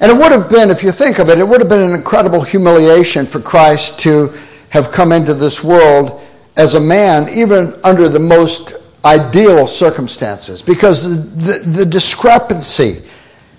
And 0.00 0.12
it 0.12 0.18
would 0.18 0.32
have 0.32 0.50
been, 0.50 0.70
if 0.70 0.82
you 0.82 0.92
think 0.92 1.18
of 1.18 1.30
it, 1.30 1.38
it 1.38 1.48
would 1.48 1.60
have 1.60 1.68
been 1.68 1.88
an 1.88 1.94
incredible 1.94 2.42
humiliation 2.42 3.26
for 3.26 3.40
Christ 3.40 3.98
to 4.00 4.34
have 4.68 4.92
come 4.92 5.12
into 5.12 5.34
this 5.34 5.64
world 5.64 6.20
as 6.56 6.74
a 6.74 6.80
man, 6.80 7.28
even 7.30 7.74
under 7.84 8.08
the 8.08 8.18
most 8.18 8.74
ideal 9.04 9.66
circumstances, 9.66 10.62
because 10.62 11.04
the, 11.04 11.52
the, 11.52 11.70
the 11.84 11.86
discrepancy 11.86 13.02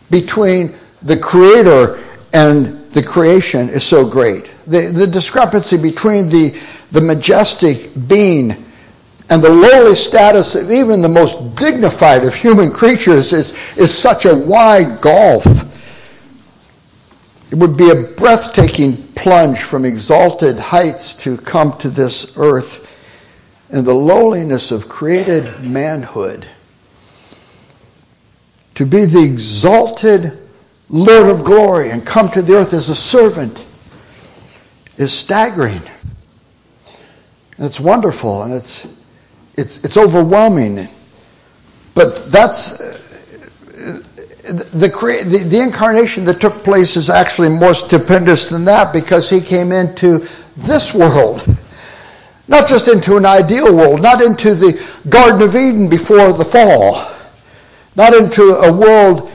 between 0.10 0.76
the 1.04 1.18
Creator 1.18 2.04
and 2.34 2.90
the 2.92 3.04
creation 3.04 3.70
is 3.70 3.84
so 3.84 4.08
great. 4.08 4.50
The, 4.68 4.92
the 4.92 5.08
discrepancy 5.08 5.78
between 5.78 6.30
the, 6.30 6.60
the 6.92 7.02
majestic 7.02 7.92
being 8.08 8.66
and 9.30 9.44
the 9.44 9.50
lowly 9.50 9.96
status 9.96 10.56
of 10.56 10.72
even 10.72 11.02
the 11.02 11.10
most 11.10 11.56
dignified 11.56 12.24
of 12.24 12.36
human 12.36 12.72
creatures 12.72 13.34
is, 13.34 13.54
is 13.76 13.96
such 13.96 14.26
a 14.26 14.36
wide 14.36 15.02
gulf. 15.02 15.46
It 17.52 17.56
would 17.56 17.76
be 17.76 17.90
a 17.90 17.96
breathtaking 17.96 19.08
plunge 19.14 19.60
from 19.60 19.84
exalted 19.84 20.60
heights 20.60 21.16
to 21.24 21.38
come 21.38 21.78
to 21.80 21.90
this 21.90 22.38
earth 22.38 22.85
in 23.70 23.84
the 23.84 23.94
lowliness 23.94 24.72
of 24.72 24.88
created 24.88 25.64
manhood. 25.64 26.48
To 28.76 28.86
be 28.86 29.06
the 29.06 29.24
exalted 29.24 30.38
Lord 30.90 31.30
of 31.30 31.44
glory 31.44 31.90
and 31.90 32.06
come 32.06 32.30
to 32.32 32.42
the 32.42 32.56
earth 32.56 32.74
as 32.74 32.90
a 32.90 32.96
servant 32.96 33.64
is 34.98 35.14
staggering. 35.14 35.82
And 37.58 37.66
it's 37.66 37.80
wonderful 37.80 38.44
and 38.44 38.54
it's, 38.54 38.88
it's, 39.56 39.78
it's 39.84 39.98
overwhelming. 39.98 40.88
But 41.94 42.26
that's 42.26 42.82
uh, 42.82 43.02
the, 44.44 44.90
the, 44.90 45.46
the, 45.50 45.60
incarnation 45.60 46.26
that 46.26 46.40
took 46.40 46.64
place 46.64 46.98
is 46.98 47.10
actually 47.10 47.50
more 47.50 47.74
stupendous 47.74 48.48
than 48.48 48.66
that 48.66 48.94
because 48.94 49.30
he 49.30 49.42
came 49.42 49.72
into 49.72 50.28
this 50.56 50.94
world. 50.94 51.55
Not 52.48 52.68
just 52.68 52.88
into 52.88 53.18
an 53.18 53.26
ideal 53.26 53.76
world, 53.76 54.02
not 54.02 54.22
into 54.22 54.54
the 54.54 54.84
Garden 55.10 55.42
of 55.42 55.56
Eden 55.56 55.90
before 55.90 56.32
the 56.32 56.46
fall, 56.46 57.12
not 57.96 58.14
into 58.14 58.56
a 58.56 58.72
world 58.72 59.32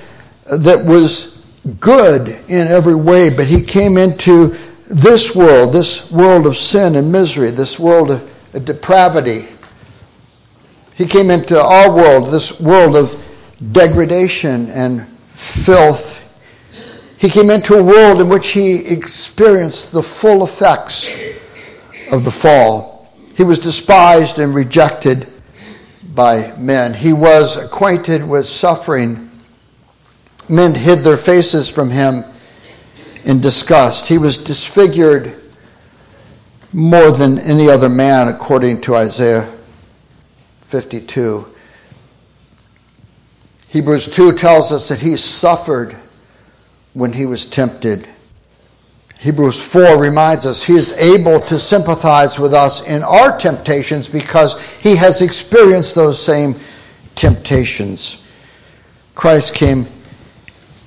that 0.47 0.85
was 0.85 1.43
good 1.81 2.29
in 2.49 2.69
every 2.69 2.95
way, 2.95 3.31
but 3.31 3.47
he 3.47 3.63
came 3.63 3.97
into 3.97 4.57
this 4.87 5.35
world, 5.35 5.73
this 5.73 6.11
world 6.11 6.47
of 6.47 6.57
sin 6.57 6.97
and 6.97 7.11
misery, 7.11 7.51
this 7.51 7.79
world 7.79 8.11
of 8.11 8.65
depravity. 8.65 9.49
He 10.97 11.07
came 11.07 11.31
into 11.31 11.61
our 11.61 11.91
world, 11.91 12.31
this 12.31 12.61
world 12.61 12.97
of 12.97 13.17
degradation 13.73 14.69
and 14.71 15.07
filth. 15.33 16.19
He 17.19 17.29
came 17.29 17.51
into 17.51 17.75
a 17.75 17.83
world 17.83 18.21
in 18.21 18.29
which 18.29 18.49
he 18.49 18.75
experienced 18.87 19.93
the 19.93 20.03
full 20.03 20.43
effects 20.45 21.11
of 22.11 22.25
the 22.25 22.31
fall. 22.31 23.00
He 23.41 23.45
was 23.45 23.59
despised 23.59 24.39
and 24.39 24.55
rejected 24.55 25.27
by 26.15 26.55
men. 26.59 26.93
He 26.93 27.15
was 27.15 27.57
acquainted 27.57 28.23
with 28.23 28.47
suffering. 28.47 29.31
Men 30.47 30.75
hid 30.75 30.99
their 30.99 31.17
faces 31.17 31.71
from 31.71 31.89
him 31.89 32.23
in 33.25 33.41
disgust. 33.41 34.09
He 34.09 34.19
was 34.19 34.37
disfigured 34.37 35.43
more 36.75 37.13
than 37.13 37.39
any 37.39 37.71
other 37.71 37.89
man, 37.89 38.29
according 38.29 38.83
to 38.83 38.95
Isaiah 38.95 39.51
52. 40.67 41.47
Hebrews 43.69 44.07
2 44.09 44.33
tells 44.33 44.71
us 44.71 44.91
that 44.91 45.01
he 45.01 45.17
suffered 45.17 45.97
when 46.93 47.15
he 47.15 47.25
was 47.25 47.47
tempted. 47.47 48.07
Hebrews 49.21 49.61
4 49.61 49.99
reminds 49.99 50.47
us 50.47 50.63
he 50.63 50.77
is 50.77 50.93
able 50.93 51.41
to 51.43 51.61
sympathize 51.61 52.39
with 52.39 52.55
us 52.55 52.83
in 52.85 53.03
our 53.03 53.37
temptations 53.37 54.09
because 54.09 54.59
he 54.79 54.97
has 54.97 55.21
experienced 55.21 55.95
those 55.95 56.23
same 56.23 56.59
temptations. 57.17 58.25
Christ 59.15 59.55
came 59.55 59.87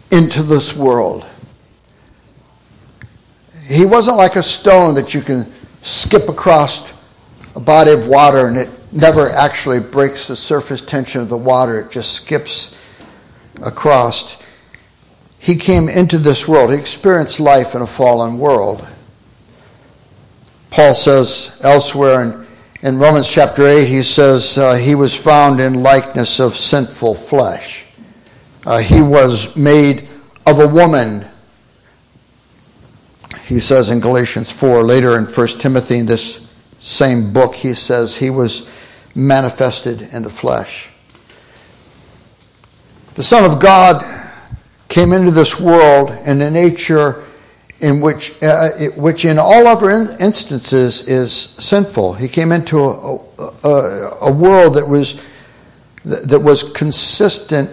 into 0.09 0.41
this 0.41 0.75
world. 0.75 1.25
He 3.67 3.85
wasn't 3.85 4.17
like 4.17 4.35
a 4.35 4.43
stone 4.43 4.95
that 4.95 5.13
you 5.13 5.21
can 5.21 5.53
skip 5.83 6.27
across 6.27 6.91
a 7.55 7.59
body 7.59 7.91
of 7.91 8.07
water 8.07 8.47
and 8.47 8.57
it 8.57 8.69
never 8.91 9.29
actually 9.29 9.79
breaks 9.79 10.27
the 10.27 10.35
surface 10.35 10.81
tension 10.81 11.21
of 11.21 11.29
the 11.29 11.37
water, 11.37 11.81
it 11.81 11.91
just 11.91 12.13
skips 12.13 12.75
across. 13.61 14.37
He 15.43 15.57
came 15.57 15.89
into 15.89 16.19
this 16.19 16.47
world, 16.47 16.71
he 16.71 16.77
experienced 16.77 17.37
life 17.37 17.75
in 17.75 17.81
a 17.81 17.85
fallen 17.85 18.39
world. 18.39 18.87
Paul 20.69 20.95
says 20.95 21.59
elsewhere 21.61 22.21
in, 22.21 22.47
in 22.81 22.97
Romans 22.97 23.27
chapter 23.27 23.67
8, 23.67 23.85
he 23.85 24.03
says 24.03 24.57
uh, 24.57 24.75
he 24.75 24.95
was 24.95 25.13
found 25.13 25.59
in 25.59 25.83
likeness 25.83 26.39
of 26.39 26.55
sinful 26.55 27.15
flesh. 27.15 27.83
Uh, 28.65 28.77
he 28.77 29.01
was 29.01 29.53
made 29.53 30.07
of 30.45 30.59
a 30.59 30.67
woman. 30.67 31.27
He 33.43 33.59
says 33.59 33.89
in 33.89 33.99
Galatians 33.99 34.49
4, 34.49 34.81
later 34.81 35.17
in 35.17 35.25
1 35.25 35.47
Timothy, 35.59 35.97
in 35.97 36.05
this 36.05 36.47
same 36.79 37.33
book, 37.33 37.53
he 37.53 37.73
says 37.73 38.15
he 38.15 38.29
was 38.29 38.69
manifested 39.13 40.03
in 40.13 40.23
the 40.23 40.29
flesh. 40.29 40.87
The 43.15 43.23
Son 43.23 43.43
of 43.43 43.59
God 43.59 44.22
came 44.87 45.13
into 45.13 45.31
this 45.31 45.59
world 45.59 46.11
in 46.25 46.41
a 46.41 46.49
nature 46.49 47.23
in 47.79 47.99
which, 47.99 48.31
uh, 48.41 48.69
it, 48.79 48.97
which 48.97 49.25
in 49.25 49.37
all 49.37 49.67
other 49.67 49.89
instances 49.89 51.07
is 51.07 51.33
sinful. 51.33 52.13
He 52.13 52.29
came 52.29 52.51
into 52.51 52.79
a, 52.79 53.19
a, 53.63 54.17
a 54.21 54.31
world 54.31 54.75
that 54.75 54.87
was 54.87 55.19
that 56.05 56.39
was 56.39 56.63
consistent 56.63 57.69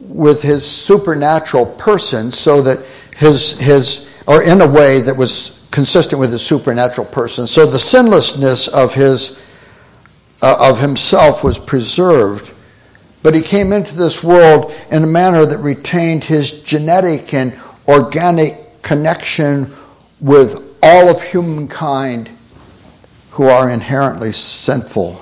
with 0.00 0.42
his 0.42 0.68
supernatural 0.68 1.66
person, 1.66 2.30
so 2.30 2.62
that 2.62 2.84
his 3.16 3.52
his 3.52 4.08
or 4.26 4.42
in 4.42 4.60
a 4.60 4.66
way 4.66 5.00
that 5.00 5.16
was 5.16 5.66
consistent 5.70 6.20
with 6.20 6.30
his 6.30 6.44
supernatural 6.44 7.06
person. 7.06 7.46
So 7.46 7.66
the 7.66 7.78
sinlessness 7.78 8.68
of 8.68 8.94
his 8.94 9.38
uh, 10.42 10.56
of 10.70 10.80
himself 10.80 11.42
was 11.42 11.58
preserved. 11.58 12.52
But 13.22 13.34
he 13.34 13.42
came 13.42 13.72
into 13.72 13.96
this 13.96 14.22
world 14.22 14.72
in 14.90 15.02
a 15.02 15.06
manner 15.06 15.44
that 15.44 15.58
retained 15.58 16.24
his 16.24 16.50
genetic 16.50 17.34
and 17.34 17.58
organic 17.86 18.82
connection 18.82 19.74
with 20.20 20.76
all 20.82 21.08
of 21.08 21.22
humankind 21.22 22.30
who 23.32 23.48
are 23.48 23.70
inherently 23.70 24.32
sinful. 24.32 25.20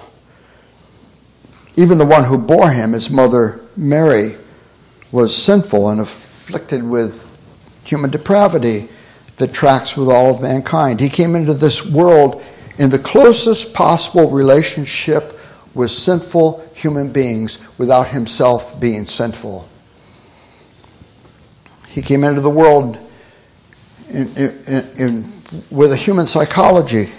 Even 1.77 1.99
the 1.99 2.07
one 2.07 2.25
who 2.25 2.39
bore 2.39 2.71
him, 2.71 2.93
his 2.93 3.11
mother 3.11 3.61
Mary, 3.77 4.37
was 5.13 5.37
sinful 5.37 5.89
and 5.91 6.01
afflicted 6.01 6.83
with 6.83 7.23
human 7.85 8.11
depravity 8.11 8.89
that 9.37 9.53
tracks 9.53 9.97
with 9.97 10.09
all 10.09 10.35
of 10.35 10.41
mankind. 10.41 11.01
He 11.01 11.11
came 11.11 11.37
into 11.37 11.55
this 11.55 11.85
world 11.85 12.43
in 12.79 12.91
the 12.91 12.99
closest 12.99 13.75
possible 13.75 14.31
relationship 14.31 15.36
with 15.77 15.91
sinful 15.91 16.69
human 16.75 17.13
beings 17.13 17.59
without 17.79 18.09
himself 18.09 18.79
being 18.81 19.07
sinful. 19.07 19.69
He 21.89 22.03
came 22.03 22.25
into 22.25 22.41
the 22.41 22.51
world 22.51 22.99
in, 24.09 24.37
in, 24.37 24.91
in, 24.99 25.33
with 25.71 25.93
a 25.93 25.97
human 25.97 26.27
psychology, 26.27 27.13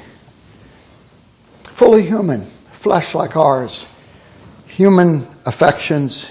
fully 1.63 2.05
human, 2.05 2.45
flesh 2.71 3.15
like 3.15 3.37
ours, 3.37 3.87
human 4.65 5.27
affections, 5.45 6.29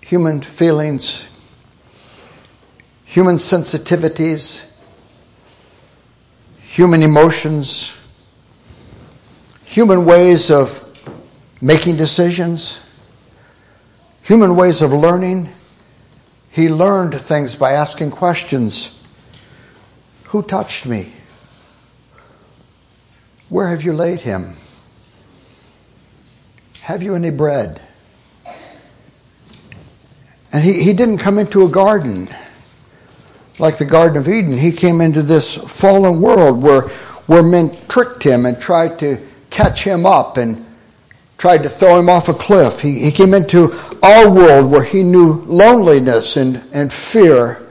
human 0.00 0.42
feelings, 0.42 1.26
human 3.04 3.36
sensitivities, 3.36 4.64
human 6.58 7.02
emotions 7.02 7.92
human 9.74 10.04
ways 10.04 10.52
of 10.52 10.83
making 11.64 11.96
decisions, 11.96 12.78
human 14.20 14.54
ways 14.54 14.82
of 14.82 14.92
learning. 14.92 15.48
He 16.50 16.68
learned 16.68 17.18
things 17.18 17.54
by 17.54 17.72
asking 17.72 18.10
questions 18.10 19.02
Who 20.24 20.42
touched 20.42 20.84
me? 20.84 21.14
Where 23.48 23.68
have 23.68 23.82
you 23.82 23.94
laid 23.94 24.20
him? 24.20 24.56
Have 26.82 27.02
you 27.02 27.14
any 27.14 27.30
bread? 27.30 27.80
And 30.52 30.62
he, 30.62 30.82
he 30.82 30.92
didn't 30.92 31.18
come 31.18 31.38
into 31.38 31.64
a 31.64 31.68
garden 31.68 32.28
like 33.58 33.78
the 33.78 33.86
Garden 33.86 34.18
of 34.18 34.28
Eden. 34.28 34.52
He 34.52 34.70
came 34.70 35.00
into 35.00 35.22
this 35.22 35.54
fallen 35.54 36.20
world 36.20 36.60
where, 36.60 36.82
where 37.26 37.42
men 37.42 37.74
tricked 37.88 38.22
him 38.22 38.44
and 38.44 38.60
tried 38.60 38.98
to 38.98 39.26
catch 39.48 39.82
him 39.82 40.04
up 40.04 40.36
and 40.36 40.64
tried 41.44 41.62
to 41.62 41.68
throw 41.68 41.98
him 41.98 42.08
off 42.08 42.30
a 42.30 42.32
cliff. 42.32 42.80
He, 42.80 43.00
he 43.00 43.12
came 43.12 43.34
into 43.34 43.74
our 44.02 44.30
world 44.30 44.70
where 44.70 44.82
he 44.82 45.02
knew 45.02 45.42
loneliness 45.42 46.38
and, 46.38 46.64
and 46.72 46.90
fear. 46.90 47.68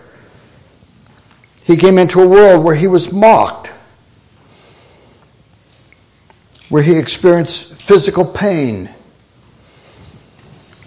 He 1.63 1.75
came 1.75 1.97
into 1.97 2.21
a 2.21 2.27
world 2.27 2.63
where 2.63 2.75
he 2.75 2.85
was 2.85 3.11
mocked, 3.11 3.71
where 6.69 6.83
he 6.83 6.95
experienced 6.95 7.73
physical 7.73 8.23
pain, 8.23 8.93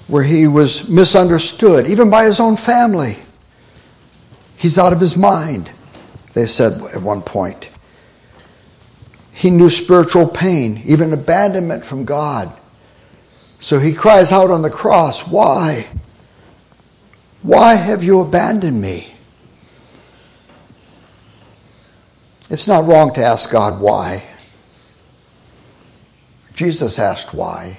where 0.07 0.22
he 0.22 0.46
was 0.46 0.88
misunderstood, 0.88 1.88
even 1.88 2.09
by 2.09 2.25
his 2.25 2.38
own 2.38 2.57
family. 2.57 3.16
He's 4.57 4.79
out 4.79 4.92
of 4.92 5.01
his 5.01 5.16
mind, 5.16 5.72
they 6.35 6.46
said 6.46 6.81
at 6.94 7.03
one 7.03 7.22
point. 7.22 7.68
He 9.33 9.51
knew 9.51 9.70
spiritual 9.70 10.29
pain, 10.29 10.83
even 10.85 11.12
abandonment 11.12 11.85
from 11.85 12.05
God. 12.05 12.57
So 13.59 13.79
he 13.79 13.92
cries 13.92 14.33
out 14.33 14.51
on 14.51 14.62
the 14.62 14.71
cross, 14.71 15.27
Why? 15.27 15.88
Why 17.42 17.75
have 17.75 18.03
you 18.03 18.21
abandoned 18.21 18.81
me? 18.81 19.12
It's 22.49 22.69
not 22.69 22.87
wrong 22.87 23.12
to 23.14 23.25
ask 23.25 23.51
God 23.51 23.81
why. 23.81 24.23
Jesus 26.55 26.99
asked 26.99 27.35
why. 27.35 27.79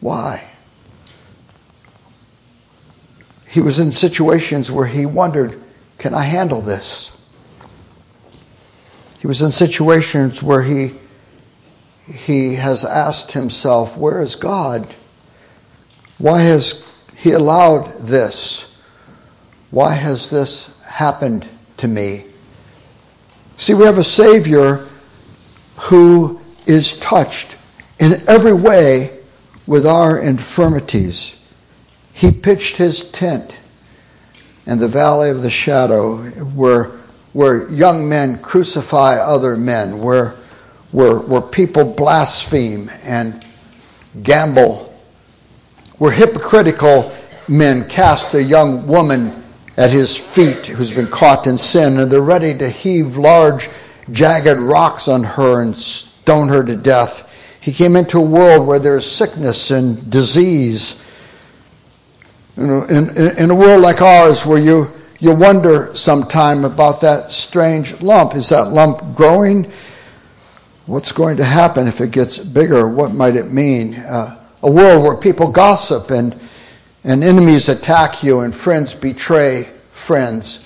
Why? 0.00 0.48
He 3.48 3.60
was 3.60 3.78
in 3.78 3.90
situations 3.90 4.70
where 4.70 4.86
he 4.86 5.06
wondered, 5.06 5.62
Can 5.98 6.14
I 6.14 6.24
handle 6.24 6.60
this? 6.60 7.12
He 9.18 9.26
was 9.26 9.42
in 9.42 9.50
situations 9.50 10.42
where 10.42 10.62
he, 10.62 10.94
he 12.06 12.54
has 12.54 12.84
asked 12.84 13.32
himself, 13.32 13.96
Where 13.96 14.20
is 14.20 14.36
God? 14.36 14.94
Why 16.18 16.42
has 16.42 16.86
he 17.16 17.32
allowed 17.32 17.98
this? 17.98 18.76
Why 19.70 19.94
has 19.94 20.30
this 20.30 20.74
happened 20.84 21.48
to 21.78 21.88
me? 21.88 22.26
See, 23.56 23.74
we 23.74 23.84
have 23.84 23.98
a 23.98 24.04
Savior 24.04 24.86
who 25.76 26.40
is 26.66 26.98
touched 26.98 27.56
in 27.98 28.22
every 28.28 28.52
way 28.52 29.18
with 29.66 29.86
our 29.86 30.18
infirmities. 30.18 31.40
He 32.12 32.30
pitched 32.30 32.76
his 32.76 33.10
tent 33.10 33.58
in 34.66 34.78
the 34.78 34.88
valley 34.88 35.30
of 35.30 35.42
the 35.42 35.50
shadow, 35.50 36.16
where, 36.16 36.92
where 37.32 37.70
young 37.70 38.08
men 38.08 38.38
crucify 38.38 39.16
other 39.16 39.56
men, 39.56 40.00
where, 40.00 40.34
where, 40.96 41.18
where 41.18 41.42
people 41.42 41.84
blaspheme 41.84 42.90
and 43.02 43.44
gamble, 44.22 44.98
where 45.98 46.10
hypocritical 46.10 47.12
men 47.48 47.86
cast 47.86 48.32
a 48.32 48.42
young 48.42 48.86
woman 48.86 49.44
at 49.76 49.90
his 49.90 50.16
feet 50.16 50.68
who's 50.68 50.90
been 50.90 51.06
caught 51.06 51.46
in 51.46 51.58
sin, 51.58 52.00
and 52.00 52.10
they're 52.10 52.22
ready 52.22 52.56
to 52.56 52.70
heave 52.70 53.18
large, 53.18 53.68
jagged 54.10 54.58
rocks 54.58 55.06
on 55.06 55.22
her 55.22 55.60
and 55.60 55.76
stone 55.76 56.48
her 56.48 56.64
to 56.64 56.74
death. 56.74 57.30
He 57.60 57.74
came 57.74 57.94
into 57.94 58.16
a 58.16 58.22
world 58.22 58.66
where 58.66 58.78
there's 58.78 59.04
sickness 59.04 59.70
and 59.70 60.10
disease 60.10 61.04
you 62.56 62.66
know, 62.66 62.84
in, 62.84 63.36
in 63.36 63.50
a 63.50 63.54
world 63.54 63.82
like 63.82 64.00
ours 64.00 64.46
where 64.46 64.58
you, 64.58 64.90
you 65.18 65.34
wonder 65.34 65.94
sometime 65.94 66.64
about 66.64 67.02
that 67.02 67.32
strange 67.32 68.00
lump. 68.00 68.34
Is 68.34 68.48
that 68.48 68.72
lump 68.72 69.14
growing? 69.14 69.70
What's 70.86 71.10
going 71.10 71.38
to 71.38 71.44
happen 71.44 71.88
if 71.88 72.00
it 72.00 72.12
gets 72.12 72.38
bigger? 72.38 72.86
What 72.86 73.12
might 73.12 73.34
it 73.34 73.50
mean? 73.50 73.96
Uh, 73.96 74.40
a 74.62 74.70
world 74.70 75.02
where 75.02 75.16
people 75.16 75.48
gossip 75.48 76.10
and, 76.10 76.38
and 77.02 77.24
enemies 77.24 77.68
attack 77.68 78.22
you 78.22 78.40
and 78.40 78.54
friends 78.54 78.94
betray 78.94 79.68
friends. 79.90 80.64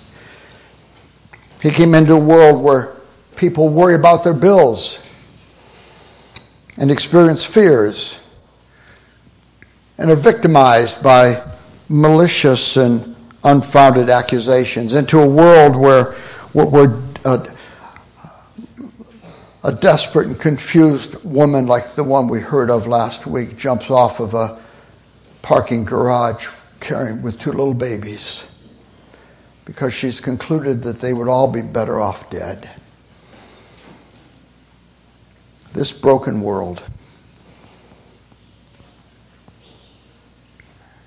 He 1.63 1.71
came 1.71 1.95
into 1.95 2.13
a 2.13 2.19
world 2.19 2.63
where 2.63 2.97
people 3.35 3.71
worry 3.71 3.95
about 3.95 4.23
their 4.23 4.35
bills 4.35 5.03
and 6.77 6.91
experience 6.91 7.43
fears 7.43 8.21
and 9.97 10.11
are 10.11 10.17
victimized 10.17 11.03
by 11.03 11.43
malicious 11.89 12.77
and 12.77 13.17
unfounded 13.45 14.11
accusations, 14.11 14.93
into 14.93 15.19
a 15.19 15.27
world 15.27 15.75
where, 15.75 16.13
where, 16.53 17.01
a, 17.25 17.55
a 19.63 19.73
desperate 19.73 20.27
and 20.27 20.39
confused 20.39 21.23
woman 21.25 21.67
like 21.67 21.95
the 21.95 22.05
one 22.05 22.29
we 22.29 22.41
heard 22.41 22.71
of 22.71 22.87
last 22.87 23.27
week 23.27 23.57
jumps 23.57 23.91
off 23.91 24.21
of 24.21 24.35
a 24.35 24.59
parking 25.43 25.85
garage 25.85 26.49
carrying 26.81 27.21
with 27.23 27.39
two 27.39 27.51
little 27.51 27.75
babies 27.75 28.45
because 29.65 29.93
she's 29.93 30.21
concluded 30.21 30.83
that 30.83 31.01
they 31.01 31.13
would 31.13 31.29
all 31.29 31.47
be 31.47 31.63
better 31.63 32.01
off 32.01 32.29
dead. 32.31 32.69
This 35.73 35.93
broken 35.93 36.41
world 36.41 36.85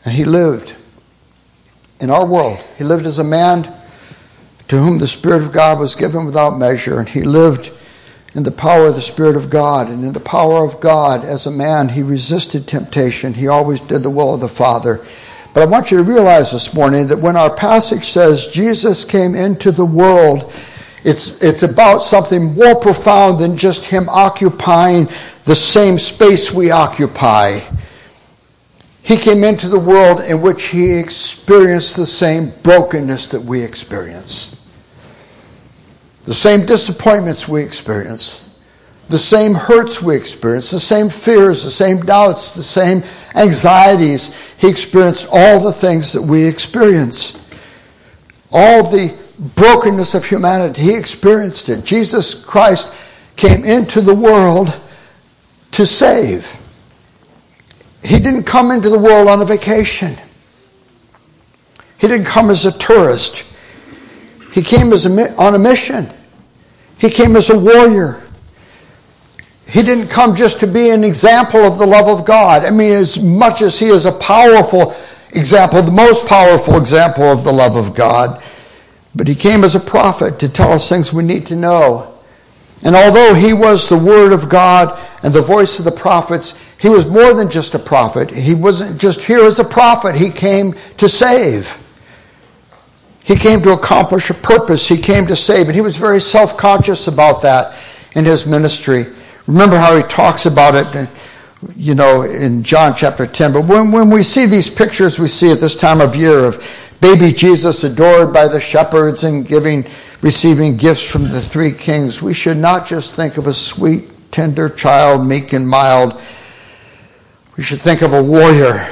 And 0.05 0.13
he 0.13 0.25
lived 0.25 0.73
in 1.99 2.09
our 2.09 2.25
world. 2.25 2.59
He 2.77 2.83
lived 2.83 3.05
as 3.05 3.19
a 3.19 3.23
man 3.23 3.73
to 4.67 4.77
whom 4.77 4.97
the 4.97 5.07
Spirit 5.07 5.43
of 5.43 5.51
God 5.51 5.79
was 5.79 5.95
given 5.95 6.25
without 6.25 6.57
measure, 6.57 6.99
and 6.99 7.07
he 7.07 7.21
lived 7.21 7.71
in 8.35 8.43
the 8.43 8.51
power 8.51 8.87
of 8.87 8.95
the 8.95 9.01
Spirit 9.01 9.35
of 9.35 9.49
God. 9.49 9.89
And 9.89 10.03
in 10.03 10.13
the 10.13 10.19
power 10.19 10.63
of 10.63 10.79
God, 10.79 11.23
as 11.23 11.45
a 11.45 11.51
man, 11.51 11.89
he 11.89 12.03
resisted 12.03 12.67
temptation. 12.67 13.33
He 13.33 13.47
always 13.47 13.79
did 13.79 14.03
the 14.03 14.09
will 14.09 14.33
of 14.33 14.39
the 14.39 14.49
Father. 14.49 15.05
But 15.53 15.61
I 15.61 15.65
want 15.67 15.91
you 15.91 15.97
to 15.97 16.03
realize 16.03 16.51
this 16.51 16.73
morning 16.73 17.07
that 17.07 17.19
when 17.19 17.37
our 17.37 17.53
passage 17.53 18.05
says 18.05 18.47
Jesus 18.47 19.05
came 19.05 19.35
into 19.35 19.71
the 19.71 19.85
world, 19.85 20.51
it's, 21.03 21.43
it's 21.43 21.63
about 21.63 21.99
something 21.99 22.55
more 22.55 22.75
profound 22.75 23.39
than 23.39 23.57
just 23.57 23.85
him 23.85 24.09
occupying 24.09 25.09
the 25.43 25.55
same 25.55 25.99
space 25.99 26.51
we 26.51 26.71
occupy. 26.71 27.59
He 29.03 29.17
came 29.17 29.43
into 29.43 29.67
the 29.67 29.79
world 29.79 30.21
in 30.21 30.41
which 30.41 30.69
he 30.69 30.93
experienced 30.93 31.97
the 31.97 32.07
same 32.07 32.53
brokenness 32.63 33.27
that 33.29 33.41
we 33.41 33.61
experience, 33.61 34.55
the 36.23 36.33
same 36.33 36.65
disappointments 36.65 37.47
we 37.47 37.61
experience, 37.61 38.49
the 39.09 39.19
same 39.19 39.53
hurts 39.53 40.01
we 40.01 40.15
experience, 40.15 40.71
the 40.71 40.79
same 40.79 41.09
fears, 41.09 41.63
the 41.63 41.71
same 41.71 42.01
doubts, 42.01 42.53
the 42.53 42.63
same 42.63 43.03
anxieties. 43.35 44.31
He 44.57 44.69
experienced 44.69 45.27
all 45.31 45.59
the 45.59 45.73
things 45.73 46.13
that 46.13 46.21
we 46.21 46.45
experience, 46.45 47.37
all 48.51 48.89
the 48.89 49.15
brokenness 49.37 50.13
of 50.13 50.25
humanity. 50.25 50.81
He 50.81 50.95
experienced 50.95 51.69
it. 51.69 51.83
Jesus 51.83 52.33
Christ 52.33 52.93
came 53.35 53.65
into 53.65 53.99
the 54.01 54.15
world 54.15 54.79
to 55.71 55.85
save. 55.85 56.55
He 58.03 58.19
didn't 58.19 58.43
come 58.43 58.71
into 58.71 58.89
the 58.89 58.99
world 58.99 59.27
on 59.27 59.41
a 59.41 59.45
vacation. 59.45 60.15
He 61.97 62.07
didn't 62.07 62.25
come 62.25 62.49
as 62.49 62.65
a 62.65 62.77
tourist. 62.77 63.45
He 64.53 64.61
came 64.61 64.93
as 64.93 65.05
a, 65.07 65.35
on 65.35 65.55
a 65.55 65.59
mission. 65.59 66.09
He 66.99 67.09
came 67.09 67.35
as 67.35 67.49
a 67.49 67.57
warrior. 67.57 68.21
He 69.67 69.81
didn't 69.81 70.09
come 70.09 70.35
just 70.35 70.59
to 70.59 70.67
be 70.67 70.91
an 70.91 71.03
example 71.03 71.61
of 71.61 71.79
the 71.79 71.87
love 71.87 72.07
of 72.07 72.23
God. 72.23 72.63
I 72.63 72.69
mean, 72.69 72.93
as 72.93 73.21
much 73.21 73.63
as 73.63 73.79
he 73.79 73.87
is 73.87 74.05
a 74.05 74.11
powerful 74.11 74.93
example, 75.31 75.81
the 75.81 75.91
most 75.91 76.27
powerful 76.27 76.77
example 76.77 77.23
of 77.23 77.43
the 77.43 77.51
love 77.51 77.75
of 77.75 77.95
God, 77.95 78.43
but 79.15 79.27
he 79.27 79.33
came 79.33 79.63
as 79.63 79.73
a 79.73 79.79
prophet 79.79 80.39
to 80.39 80.49
tell 80.49 80.71
us 80.71 80.87
things 80.87 81.11
we 81.11 81.23
need 81.23 81.47
to 81.47 81.55
know. 81.55 82.15
And 82.83 82.95
although 82.95 83.33
he 83.33 83.53
was 83.53 83.89
the 83.89 83.97
Word 83.97 84.33
of 84.33 84.49
God 84.49 84.99
and 85.23 85.33
the 85.33 85.41
voice 85.41 85.79
of 85.79 85.85
the 85.85 85.91
prophets, 85.91 86.53
he 86.77 86.89
was 86.89 87.07
more 87.07 87.33
than 87.33 87.49
just 87.49 87.73
a 87.73 87.79
prophet. 87.79 88.29
He 88.29 88.53
wasn't 88.53 88.99
just 88.99 89.21
here 89.21 89.45
as 89.45 89.57
a 89.57 89.63
prophet. 89.63 90.15
He 90.15 90.29
came 90.29 90.75
to 90.97 91.09
save. 91.09 91.75
He 93.23 93.35
came 93.35 93.61
to 93.61 93.71
accomplish 93.71 94.29
a 94.29 94.33
purpose. 94.33 94.87
He 94.87 94.97
came 94.97 95.27
to 95.27 95.35
save. 95.35 95.67
And 95.67 95.75
he 95.75 95.81
was 95.81 95.97
very 95.97 96.19
self 96.19 96.57
conscious 96.57 97.07
about 97.07 97.41
that 97.41 97.77
in 98.13 98.25
his 98.25 98.45
ministry. 98.45 99.05
Remember 99.47 99.77
how 99.77 99.95
he 99.95 100.03
talks 100.03 100.45
about 100.45 100.75
it, 100.75 101.09
you 101.75 101.95
know, 101.95 102.23
in 102.23 102.63
John 102.63 102.95
chapter 102.95 103.25
10. 103.25 103.53
But 103.53 103.65
when, 103.65 103.91
when 103.91 104.09
we 104.09 104.23
see 104.23 104.45
these 104.45 104.69
pictures 104.69 105.19
we 105.19 105.27
see 105.27 105.51
at 105.51 105.59
this 105.59 105.75
time 105.75 106.01
of 106.01 106.15
year 106.15 106.39
of 106.45 106.65
baby 107.01 107.33
Jesus 107.33 107.83
adored 107.83 108.31
by 108.31 108.47
the 108.47 108.59
shepherds 108.59 109.23
and 109.23 109.45
giving, 109.45 109.85
receiving 110.21 110.77
gifts 110.77 111.03
from 111.03 111.23
the 111.23 111.41
three 111.41 111.71
kings, 111.71 112.21
we 112.21 112.33
should 112.33 112.57
not 112.57 112.87
just 112.87 113.15
think 113.15 113.37
of 113.37 113.47
a 113.47 113.53
sweet, 113.53 114.31
tender 114.31 114.69
child, 114.69 115.25
meek 115.25 115.53
and 115.53 115.67
mild 115.67 116.21
we 117.55 117.61
should 117.61 117.81
think 117.81 118.01
of 118.01 118.13
a 118.13 118.23
warrior 118.23 118.87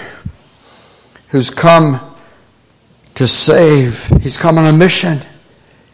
who's 1.29 1.49
come 1.49 2.10
to 3.15 3.27
save. 3.27 4.05
He's 4.21 4.37
come 4.37 4.57
on 4.57 4.65
a 4.65 4.77
mission. 4.77 5.21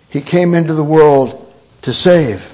He 0.10 0.22
came 0.22 0.54
into 0.54 0.74
the 0.74 0.84
world 0.84 1.54
to 1.84 1.94
save. 1.94 2.54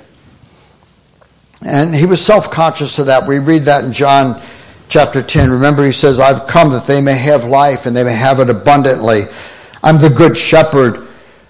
And 1.65 1.95
he 1.95 2.05
was 2.05 2.23
self 2.23 2.51
conscious 2.51 2.99
of 2.99 3.05
that. 3.07 3.27
We 3.27 3.39
read 3.39 3.63
that 3.63 3.83
in 3.83 3.93
John 3.93 4.41
chapter 4.89 5.21
10. 5.21 5.49
Remember, 5.49 5.85
he 5.85 5.91
says, 5.91 6.19
I've 6.19 6.47
come 6.47 6.71
that 6.71 6.85
they 6.85 7.01
may 7.01 7.15
have 7.15 7.45
life 7.45 7.85
and 7.85 7.95
they 7.95 8.03
may 8.03 8.13
have 8.13 8.39
it 8.39 8.49
abundantly. 8.49 9.23
I'm 9.81 9.97
the 9.97 10.09
good 10.09 10.37
shepherd. 10.37 11.07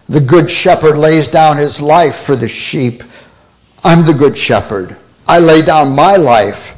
The 0.07 0.21
good 0.21 0.49
shepherd 0.49 0.97
lays 0.97 1.27
down 1.27 1.57
his 1.57 1.81
life 1.81 2.17
for 2.17 2.35
the 2.35 2.47
sheep. 2.47 3.03
I'm 3.83 4.03
the 4.03 4.13
good 4.13 4.37
shepherd. 4.37 4.97
I 5.27 5.39
lay 5.39 5.61
down 5.61 5.95
my 5.95 6.15
life 6.15 6.77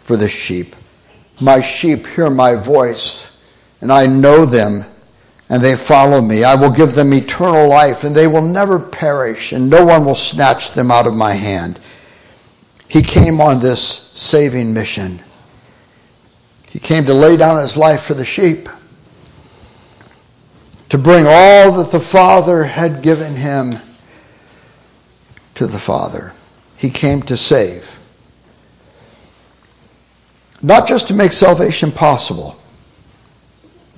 for 0.00 0.16
the 0.16 0.28
sheep. 0.28 0.76
My 1.40 1.60
sheep 1.60 2.06
hear 2.06 2.30
my 2.30 2.54
voice, 2.54 3.38
and 3.80 3.90
I 3.90 4.06
know 4.06 4.44
them, 4.44 4.84
and 5.50 5.62
they 5.62 5.74
follow 5.74 6.22
me. 6.22 6.44
I 6.44 6.54
will 6.54 6.70
give 6.70 6.94
them 6.94 7.12
eternal 7.12 7.68
life, 7.68 8.04
and 8.04 8.14
they 8.14 8.28
will 8.28 8.40
never 8.40 8.78
perish, 8.78 9.52
and 9.52 9.68
no 9.68 9.84
one 9.84 10.04
will 10.04 10.14
snatch 10.14 10.70
them 10.70 10.92
out 10.92 11.08
of 11.08 11.14
my 11.14 11.32
hand. 11.32 11.80
He 12.86 13.02
came 13.02 13.40
on 13.40 13.58
this 13.58 13.82
saving 14.14 14.72
mission. 14.72 15.20
He 16.70 16.78
came 16.78 17.04
to 17.04 17.14
lay 17.14 17.36
down 17.36 17.58
his 17.58 17.76
life 17.76 18.02
for 18.02 18.14
the 18.14 18.24
sheep, 18.24 18.68
to 20.88 20.98
bring 20.98 21.26
all 21.26 21.72
that 21.72 21.90
the 21.90 22.00
Father 22.00 22.64
had 22.64 23.02
given 23.02 23.34
him 23.34 23.80
to 25.54 25.66
the 25.66 25.78
Father. 25.80 26.32
He 26.76 26.90
came 26.90 27.22
to 27.22 27.36
save. 27.36 27.98
Not 30.62 30.86
just 30.86 31.08
to 31.08 31.14
make 31.14 31.32
salvation 31.32 31.90
possible, 31.90 32.59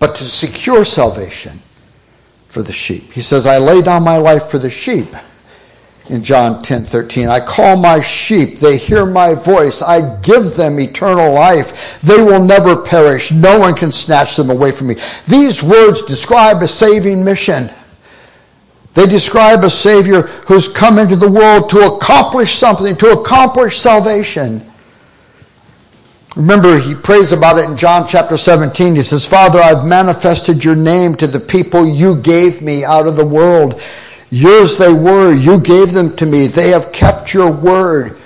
but 0.03 0.17
to 0.17 0.25
secure 0.25 0.85
salvation 0.85 1.63
for 2.49 2.61
the 2.61 2.73
sheep. 2.73 3.13
He 3.13 3.23
says, 3.23 3.47
I 3.47 3.59
lay 3.59 3.83
down 3.83 4.03
my 4.03 4.17
life 4.17 4.51
for 4.51 4.59
the 4.59 4.69
sheep. 4.69 5.15
In 6.09 6.25
John 6.25 6.61
10 6.61 6.85
13, 6.87 7.29
I 7.29 7.39
call 7.39 7.77
my 7.77 8.01
sheep, 8.01 8.59
they 8.59 8.77
hear 8.79 9.07
my 9.07 9.35
voice, 9.35 9.81
I 9.81 10.19
give 10.19 10.57
them 10.57 10.81
eternal 10.81 11.33
life. 11.33 12.01
They 12.01 12.21
will 12.21 12.43
never 12.43 12.83
perish, 12.83 13.31
no 13.31 13.61
one 13.61 13.77
can 13.77 13.93
snatch 13.93 14.35
them 14.35 14.51
away 14.51 14.73
from 14.73 14.89
me. 14.89 14.97
These 15.29 15.63
words 15.63 16.03
describe 16.03 16.63
a 16.63 16.69
saving 16.69 17.23
mission. 17.23 17.71
They 18.95 19.07
describe 19.07 19.63
a 19.63 19.71
Savior 19.71 20.23
who's 20.49 20.67
come 20.67 20.99
into 20.99 21.15
the 21.15 21.31
world 21.31 21.71
to 21.71 21.95
accomplish 21.95 22.59
something, 22.59 22.97
to 22.97 23.21
accomplish 23.21 23.79
salvation. 23.79 24.69
Remember, 26.37 26.79
he 26.79 26.95
prays 26.95 27.33
about 27.33 27.59
it 27.59 27.69
in 27.69 27.77
John 27.77 28.07
chapter 28.07 28.39
17. 28.39 28.95
He 28.95 29.03
says, 29.03 29.27
Father, 29.27 29.61
I've 29.61 29.85
manifested 29.85 30.65
your 30.65 30.77
name 30.77 31.15
to 31.17 31.27
the 31.27 31.41
people 31.41 31.87
you 31.87 32.17
gave 32.17 32.63
me 32.63 32.85
out 32.85 33.07
of 33.07 33.17
the 33.17 33.27
world. 33.27 33.81
Yours 34.31 34.79
they 34.79 34.93
were. 34.93 35.33
You 35.33 35.61
gave 35.61 35.93
them 35.93 36.17
to 36.17 36.25
me. 36.25 36.47
They 36.47 36.71
have 36.71 36.91
kept 36.91 37.35
your 37.35 37.51
word. 37.51 38.17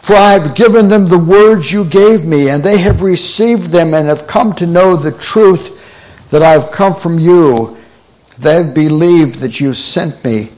For 0.00 0.16
I 0.16 0.32
have 0.32 0.56
given 0.56 0.88
them 0.88 1.06
the 1.06 1.18
words 1.18 1.70
you 1.70 1.84
gave 1.84 2.24
me, 2.24 2.50
and 2.50 2.64
they 2.64 2.78
have 2.78 3.02
received 3.02 3.66
them 3.66 3.94
and 3.94 4.08
have 4.08 4.26
come 4.26 4.52
to 4.54 4.66
know 4.66 4.96
the 4.96 5.12
truth 5.12 5.78
that 6.30 6.42
I 6.42 6.50
have 6.50 6.72
come 6.72 6.98
from 6.98 7.20
you. 7.20 7.78
They 8.38 8.64
have 8.64 8.74
believed 8.74 9.36
that 9.36 9.60
you 9.60 9.74
sent 9.74 10.24
me. 10.24 10.50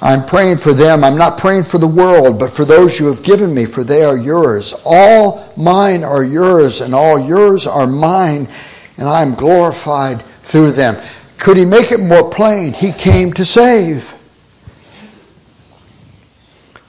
I'm 0.00 0.24
praying 0.24 0.58
for 0.58 0.72
them. 0.72 1.02
I'm 1.02 1.18
not 1.18 1.38
praying 1.38 1.64
for 1.64 1.78
the 1.78 1.88
world, 1.88 2.38
but 2.38 2.52
for 2.52 2.64
those 2.64 3.00
you 3.00 3.06
have 3.06 3.22
given 3.22 3.52
me, 3.52 3.66
for 3.66 3.82
they 3.82 4.04
are 4.04 4.16
yours. 4.16 4.72
All 4.84 5.52
mine 5.56 6.04
are 6.04 6.22
yours, 6.22 6.80
and 6.80 6.94
all 6.94 7.18
yours 7.18 7.66
are 7.66 7.86
mine, 7.86 8.48
and 8.96 9.08
I 9.08 9.22
am 9.22 9.34
glorified 9.34 10.22
through 10.44 10.72
them. 10.72 11.02
Could 11.36 11.56
he 11.56 11.64
make 11.64 11.90
it 11.90 12.00
more 12.00 12.30
plain? 12.30 12.72
He 12.72 12.92
came 12.92 13.32
to 13.34 13.44
save. 13.44 14.14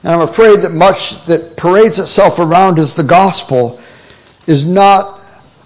And 0.02 0.12
I'm 0.12 0.20
afraid 0.20 0.60
that 0.60 0.72
much 0.72 1.24
that 1.26 1.56
parades 1.56 1.98
itself 1.98 2.38
around 2.38 2.78
as 2.78 2.96
the 2.96 3.02
gospel 3.02 3.80
is 4.46 4.64
not 4.66 5.20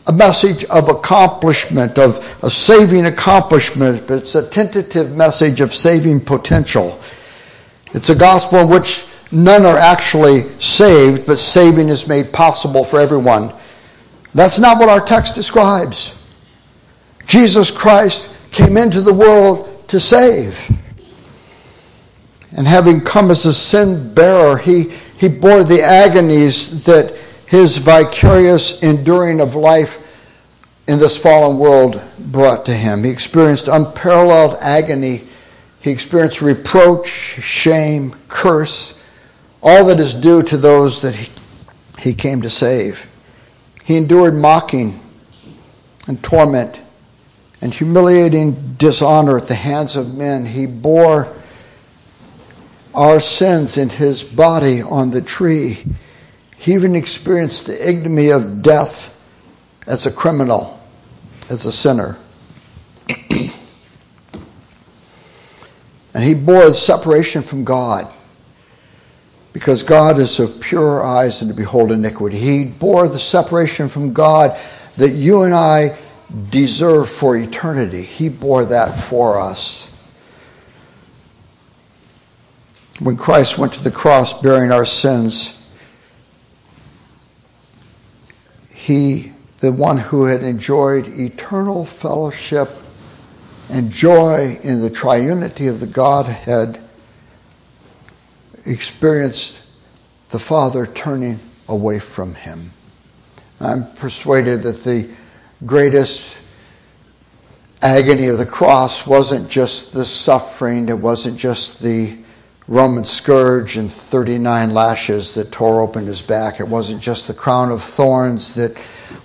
a 0.06 0.12
message 0.12 0.64
of 0.64 0.88
accomplishment, 0.88 1.98
of 1.98 2.36
a 2.42 2.50
saving 2.50 3.06
accomplishment, 3.06 4.06
but 4.06 4.18
it's 4.18 4.34
a 4.34 4.46
tentative 4.46 5.14
message 5.14 5.60
of 5.60 5.74
saving 5.74 6.20
potential. 6.20 7.00
It's 7.94 8.10
a 8.10 8.14
gospel 8.14 8.58
in 8.58 8.68
which 8.68 9.06
none 9.30 9.64
are 9.64 9.78
actually 9.78 10.50
saved, 10.58 11.26
but 11.26 11.38
saving 11.38 11.88
is 11.88 12.06
made 12.06 12.32
possible 12.32 12.84
for 12.84 13.00
everyone. 13.00 13.52
That's 14.34 14.58
not 14.58 14.78
what 14.78 14.88
our 14.88 15.04
text 15.04 15.34
describes. 15.34 16.14
Jesus 17.24 17.70
Christ 17.70 18.30
came 18.50 18.76
into 18.76 19.00
the 19.00 19.12
world 19.12 19.88
to 19.88 20.00
save. 20.00 20.70
And 22.56 22.66
having 22.66 23.00
come 23.00 23.30
as 23.30 23.46
a 23.46 23.54
sin 23.54 24.12
bearer, 24.12 24.58
he, 24.58 24.92
he 25.16 25.28
bore 25.28 25.64
the 25.64 25.82
agonies 25.82 26.84
that 26.84 27.16
his 27.46 27.78
vicarious 27.78 28.82
enduring 28.82 29.40
of 29.40 29.54
life 29.54 30.00
in 30.88 30.98
this 30.98 31.16
fallen 31.16 31.58
world 31.58 32.02
brought 32.18 32.66
to 32.66 32.74
him. 32.74 33.04
He 33.04 33.10
experienced 33.10 33.68
unparalleled 33.68 34.56
agony 34.60 35.28
he 35.84 35.90
experienced 35.90 36.40
reproach, 36.40 37.08
shame, 37.08 38.14
curse, 38.28 38.98
all 39.62 39.84
that 39.84 40.00
is 40.00 40.14
due 40.14 40.42
to 40.44 40.56
those 40.56 41.02
that 41.02 41.14
he, 41.98 42.14
came 42.14 42.40
to 42.40 42.48
save. 42.48 43.06
He 43.84 43.98
endured 43.98 44.34
mocking 44.34 44.98
and 46.06 46.22
torment 46.22 46.80
and 47.60 47.74
humiliating 47.74 48.76
dishonor 48.78 49.36
at 49.36 49.46
the 49.46 49.54
hands 49.54 49.94
of 49.94 50.14
men. 50.14 50.46
He 50.46 50.64
bore 50.64 51.36
our 52.94 53.20
sins 53.20 53.76
in 53.76 53.90
his 53.90 54.22
body 54.22 54.80
on 54.80 55.10
the 55.10 55.20
tree. 55.20 55.84
He 56.56 56.72
even 56.72 56.94
experienced 56.94 57.66
the 57.66 57.90
ignominy 57.90 58.30
of 58.30 58.62
death 58.62 59.14
as 59.86 60.06
a 60.06 60.10
criminal, 60.10 60.80
as 61.50 61.66
a 61.66 61.72
sinner. 61.72 62.16
And 66.14 66.22
he 66.22 66.32
bore 66.32 66.66
the 66.66 66.74
separation 66.74 67.42
from 67.42 67.64
God 67.64 68.12
because 69.52 69.82
God 69.82 70.18
is 70.18 70.38
of 70.38 70.60
pure 70.60 71.04
eyes 71.04 71.42
and 71.42 71.50
to 71.50 71.54
behold 71.54 71.90
iniquity. 71.92 72.38
He 72.38 72.64
bore 72.64 73.08
the 73.08 73.18
separation 73.18 73.88
from 73.88 74.12
God 74.12 74.58
that 74.96 75.10
you 75.10 75.42
and 75.42 75.52
I 75.52 75.98
deserve 76.50 77.08
for 77.08 77.36
eternity. 77.36 78.02
He 78.02 78.28
bore 78.28 78.64
that 78.64 78.98
for 78.98 79.40
us. 79.40 79.90
When 83.00 83.16
Christ 83.16 83.58
went 83.58 83.72
to 83.74 83.82
the 83.82 83.90
cross 83.90 84.40
bearing 84.40 84.70
our 84.70 84.84
sins, 84.84 85.60
he, 88.72 89.32
the 89.58 89.72
one 89.72 89.98
who 89.98 90.24
had 90.26 90.44
enjoyed 90.44 91.08
eternal 91.08 91.84
fellowship 91.84 92.70
and 93.68 93.90
joy 93.90 94.58
in 94.62 94.82
the 94.82 94.90
triunity 94.90 95.68
of 95.68 95.80
the 95.80 95.86
Godhead 95.86 96.80
experienced 98.66 99.62
the 100.30 100.38
Father 100.38 100.86
turning 100.86 101.40
away 101.68 101.98
from 101.98 102.34
him. 102.34 102.70
I'm 103.60 103.92
persuaded 103.94 104.62
that 104.62 104.84
the 104.84 105.08
greatest 105.64 106.36
agony 107.80 108.26
of 108.26 108.38
the 108.38 108.46
cross 108.46 109.06
wasn't 109.06 109.48
just 109.48 109.92
the 109.92 110.04
suffering, 110.04 110.88
it 110.88 110.98
wasn't 110.98 111.38
just 111.38 111.82
the 111.82 112.18
Roman 112.66 113.04
scourge 113.04 113.76
and 113.76 113.92
39 113.92 114.72
lashes 114.72 115.34
that 115.34 115.52
tore 115.52 115.82
open 115.82 116.06
his 116.06 116.22
back, 116.22 116.60
it 116.60 116.68
wasn't 116.68 117.02
just 117.02 117.28
the 117.28 117.34
crown 117.34 117.70
of 117.70 117.82
thorns 117.82 118.54
that 118.54 118.76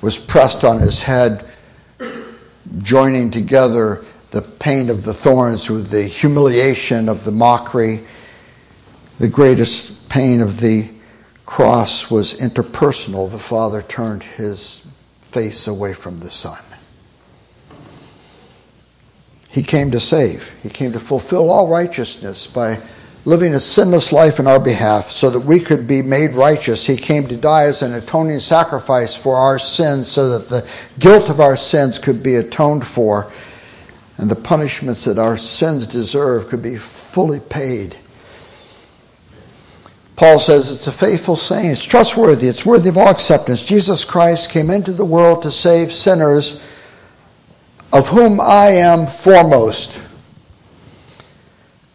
was 0.02 0.18
pressed 0.18 0.64
on 0.64 0.80
his 0.80 1.02
head, 1.02 1.46
joining 2.80 3.32
together 3.32 4.04
the 4.32 4.42
pain 4.42 4.90
of 4.90 5.04
the 5.04 5.14
thorns 5.14 5.70
with 5.70 5.90
the 5.90 6.04
humiliation 6.04 7.10
of 7.10 7.24
the 7.24 7.32
mockery. 7.32 8.06
The 9.18 9.28
greatest 9.28 10.08
pain 10.10 10.42
of 10.42 10.60
the 10.60 10.90
cross 11.46 12.12
was 12.12 12.40
interpersonal. 12.40 13.30
The 13.30 13.40
Father 13.40 13.82
turned 13.82 14.24
his 14.24 14.86
face 15.32 15.68
away 15.68 15.94
from 15.94 16.20
the 16.20 16.30
Son. 16.30 16.60
He 19.50 19.64
came 19.64 19.90
to 19.92 20.00
save, 20.00 20.52
He 20.62 20.70
came 20.70 20.94
to 20.94 21.00
fulfill 21.00 21.50
all 21.50 21.68
righteousness 21.68 22.46
by 22.46 22.80
living 23.26 23.54
a 23.54 23.60
sinless 23.60 24.12
life 24.12 24.40
in 24.40 24.48
our 24.48 24.60
behalf 24.60 25.10
so 25.12 25.30
that 25.32 25.40
we 25.40 25.60
could 25.60 25.88
be 25.88 26.04
made 26.04 26.36
righteous. 26.36 26.86
He 26.86 26.96
came 26.96 27.28
to 27.28 27.36
die 27.36 27.64
as 27.64 27.82
an 27.82 27.94
atoning 27.94 28.40
sacrifice 28.40 29.16
for 29.16 29.36
our 29.36 29.58
sins 29.60 30.08
so 30.08 30.38
that 30.38 30.50
the 30.50 30.68
guilt 31.00 31.30
of 31.30 31.40
our 31.40 31.58
sins 31.58 31.98
could 31.98 32.22
be 32.22 32.36
atoned 32.36 32.88
for 32.88 33.32
and 34.20 34.30
the 34.30 34.36
punishments 34.36 35.06
that 35.06 35.18
our 35.18 35.38
sins 35.38 35.88
deserve 35.88 36.50
could 36.50 36.62
be 36.62 36.76
fully 36.76 37.40
paid. 37.40 37.96
Paul 40.18 40.42
says 40.42 40.70
it's 40.70 40.88
a 40.88 40.92
faithful 40.92 41.38
saying, 41.38 41.72
it's 41.72 41.86
trustworthy, 41.86 42.50
it's 42.50 42.66
worthy 42.66 42.90
of 42.90 42.98
all 42.98 43.08
acceptance. 43.08 43.64
Jesus 43.64 44.04
Christ 44.04 44.50
came 44.50 44.70
into 44.70 44.92
the 44.92 45.06
world 45.06 45.44
to 45.44 45.52
save 45.52 45.94
sinners, 45.94 46.62
of 47.94 48.10
whom 48.10 48.42
I 48.42 48.72
am 48.72 49.08
foremost. 49.08 49.98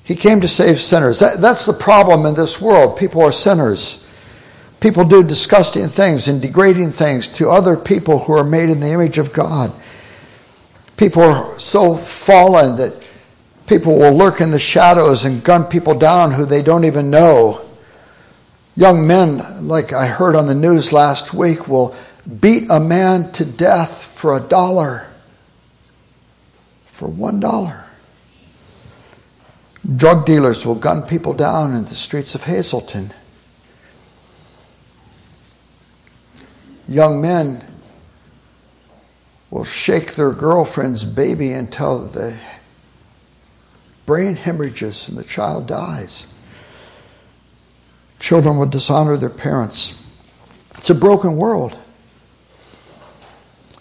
He 0.02 0.16
came 0.16 0.40
to 0.40 0.48
save 0.48 0.80
sinners. 0.80 1.20
That, 1.20 1.42
that's 1.42 1.66
the 1.66 1.74
problem 1.74 2.24
in 2.24 2.34
this 2.34 2.58
world. 2.58 2.96
People 2.96 3.20
are 3.20 3.32
sinners. 3.32 4.08
People 4.80 5.04
do 5.04 5.22
disgusting 5.22 5.88
things 5.88 6.26
and 6.26 6.40
degrading 6.40 6.92
things 6.92 7.28
to 7.28 7.50
other 7.50 7.76
people 7.76 8.20
who 8.20 8.32
are 8.32 8.44
made 8.44 8.70
in 8.70 8.80
the 8.80 8.92
image 8.92 9.18
of 9.18 9.34
God. 9.34 9.70
People 10.96 11.22
are 11.22 11.58
so 11.58 11.96
fallen 11.96 12.76
that 12.76 13.02
people 13.66 13.98
will 13.98 14.12
lurk 14.12 14.40
in 14.40 14.50
the 14.50 14.58
shadows 14.58 15.24
and 15.24 15.42
gun 15.42 15.64
people 15.64 15.94
down 15.94 16.32
who 16.32 16.46
they 16.46 16.62
don't 16.62 16.84
even 16.84 17.10
know. 17.10 17.60
Young 18.76 19.06
men, 19.06 19.66
like 19.66 19.92
I 19.92 20.06
heard 20.06 20.36
on 20.36 20.46
the 20.46 20.54
news 20.54 20.92
last 20.92 21.34
week, 21.34 21.68
will 21.68 21.94
beat 22.40 22.68
a 22.70 22.80
man 22.80 23.32
to 23.32 23.44
death 23.44 24.04
for 24.16 24.36
a 24.36 24.40
dollar. 24.40 25.08
For 26.86 27.08
one 27.08 27.40
dollar. 27.40 27.84
Drug 29.96 30.24
dealers 30.24 30.64
will 30.64 30.76
gun 30.76 31.02
people 31.02 31.34
down 31.34 31.74
in 31.74 31.84
the 31.84 31.94
streets 31.94 32.34
of 32.34 32.44
Hazleton. 32.44 33.12
Young 36.88 37.20
men 37.20 37.73
will 39.54 39.64
shake 39.64 40.16
their 40.16 40.32
girlfriend's 40.32 41.04
baby 41.04 41.52
until 41.52 42.06
the 42.06 42.36
brain 44.04 44.34
hemorrhages 44.34 45.08
and 45.08 45.16
the 45.16 45.22
child 45.22 45.68
dies. 45.68 46.26
Children 48.18 48.56
will 48.56 48.66
dishonor 48.66 49.16
their 49.16 49.30
parents. 49.30 50.02
It's 50.76 50.90
a 50.90 50.94
broken 50.94 51.36
world. 51.36 51.78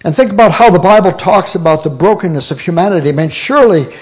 And 0.06 0.16
think 0.16 0.32
about 0.32 0.52
how 0.52 0.70
the 0.70 0.78
Bible 0.78 1.12
talks 1.12 1.56
about 1.56 1.84
the 1.84 1.90
brokenness 1.90 2.52
of 2.52 2.60
humanity. 2.60 3.10
I 3.10 3.14
mean, 3.14 3.30
surely 3.30 3.96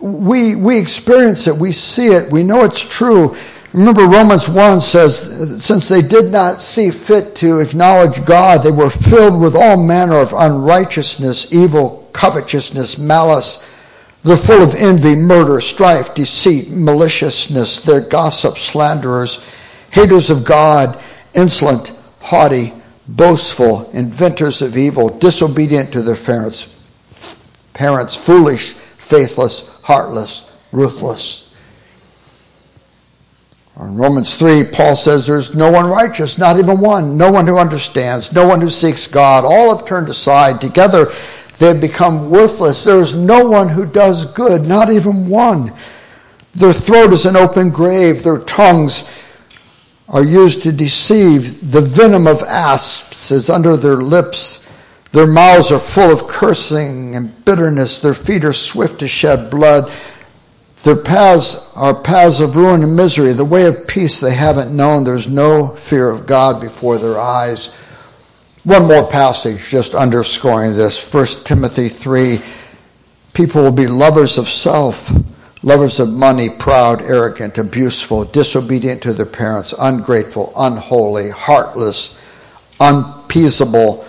we, 0.00 0.56
we 0.56 0.76
experience 0.76 1.46
it, 1.46 1.54
we 1.54 1.70
see 1.70 2.08
it, 2.08 2.32
we 2.32 2.42
know 2.42 2.64
it's 2.64 2.82
true. 2.82 3.36
Remember, 3.76 4.06
Romans 4.06 4.48
1 4.48 4.80
says, 4.80 5.62
since 5.62 5.86
they 5.86 6.00
did 6.00 6.32
not 6.32 6.62
see 6.62 6.90
fit 6.90 7.34
to 7.36 7.58
acknowledge 7.60 8.24
God, 8.24 8.62
they 8.62 8.70
were 8.70 8.88
filled 8.88 9.38
with 9.38 9.54
all 9.54 9.76
manner 9.76 10.16
of 10.16 10.32
unrighteousness, 10.32 11.52
evil, 11.52 12.08
covetousness, 12.14 12.96
malice. 12.96 13.70
They're 14.22 14.38
full 14.38 14.62
of 14.62 14.74
envy, 14.76 15.14
murder, 15.14 15.60
strife, 15.60 16.14
deceit, 16.14 16.70
maliciousness. 16.70 17.82
They're 17.82 18.00
gossips, 18.00 18.62
slanderers, 18.62 19.44
haters 19.90 20.30
of 20.30 20.42
God, 20.42 20.98
insolent, 21.34 21.92
haughty, 22.20 22.72
boastful, 23.06 23.90
inventors 23.90 24.62
of 24.62 24.78
evil, 24.78 25.10
disobedient 25.18 25.92
to 25.92 26.00
their 26.00 26.16
parents, 26.16 26.74
parents, 27.74 28.16
foolish, 28.16 28.72
faithless, 28.96 29.68
heartless, 29.82 30.46
ruthless. 30.72 31.45
In 33.78 33.96
Romans 33.96 34.38
3, 34.38 34.64
Paul 34.64 34.96
says 34.96 35.26
there's 35.26 35.54
no 35.54 35.70
one 35.70 35.86
righteous, 35.86 36.38
not 36.38 36.58
even 36.58 36.80
one, 36.80 37.18
no 37.18 37.30
one 37.30 37.46
who 37.46 37.58
understands, 37.58 38.32
no 38.32 38.46
one 38.46 38.62
who 38.62 38.70
seeks 38.70 39.06
God. 39.06 39.44
All 39.44 39.76
have 39.76 39.86
turned 39.86 40.08
aside. 40.08 40.62
Together 40.62 41.12
they 41.58 41.68
have 41.68 41.80
become 41.80 42.30
worthless. 42.30 42.84
There 42.84 43.00
is 43.00 43.14
no 43.14 43.46
one 43.46 43.68
who 43.68 43.84
does 43.84 44.24
good, 44.32 44.66
not 44.66 44.90
even 44.90 45.28
one. 45.28 45.74
Their 46.54 46.72
throat 46.72 47.12
is 47.12 47.26
an 47.26 47.36
open 47.36 47.68
grave, 47.68 48.22
their 48.22 48.38
tongues 48.38 49.10
are 50.08 50.24
used 50.24 50.62
to 50.62 50.72
deceive. 50.72 51.70
The 51.70 51.82
venom 51.82 52.26
of 52.26 52.42
asps 52.42 53.30
is 53.30 53.50
under 53.50 53.76
their 53.76 53.96
lips. 53.96 54.66
Their 55.12 55.26
mouths 55.26 55.70
are 55.70 55.78
full 55.78 56.10
of 56.10 56.28
cursing 56.28 57.14
and 57.14 57.44
bitterness. 57.44 57.98
Their 57.98 58.14
feet 58.14 58.44
are 58.44 58.52
swift 58.54 59.00
to 59.00 59.08
shed 59.08 59.50
blood. 59.50 59.92
Their 60.82 60.96
paths 60.96 61.72
are 61.74 61.94
paths 61.94 62.40
of 62.40 62.56
ruin 62.56 62.82
and 62.82 62.96
misery. 62.96 63.32
The 63.32 63.44
way 63.44 63.66
of 63.66 63.86
peace 63.86 64.20
they 64.20 64.34
haven't 64.34 64.74
known. 64.74 65.04
There's 65.04 65.28
no 65.28 65.68
fear 65.76 66.08
of 66.08 66.26
God 66.26 66.60
before 66.60 66.98
their 66.98 67.18
eyes. 67.18 67.74
One 68.64 68.86
more 68.86 69.06
passage 69.08 69.68
just 69.68 69.94
underscoring 69.94 70.74
this. 70.74 71.12
1 71.12 71.26
Timothy 71.44 71.88
3. 71.88 72.40
People 73.32 73.62
will 73.62 73.72
be 73.72 73.86
lovers 73.86 74.38
of 74.38 74.48
self 74.48 75.12
lovers 75.66 75.98
of 75.98 76.08
money, 76.08 76.48
proud, 76.48 77.02
arrogant, 77.02 77.58
abuseful, 77.58 78.24
disobedient 78.24 79.02
to 79.02 79.12
their 79.12 79.26
parents, 79.26 79.74
ungrateful, 79.80 80.52
unholy, 80.56 81.28
heartless, 81.28 82.16
unappeasable, 82.78 84.04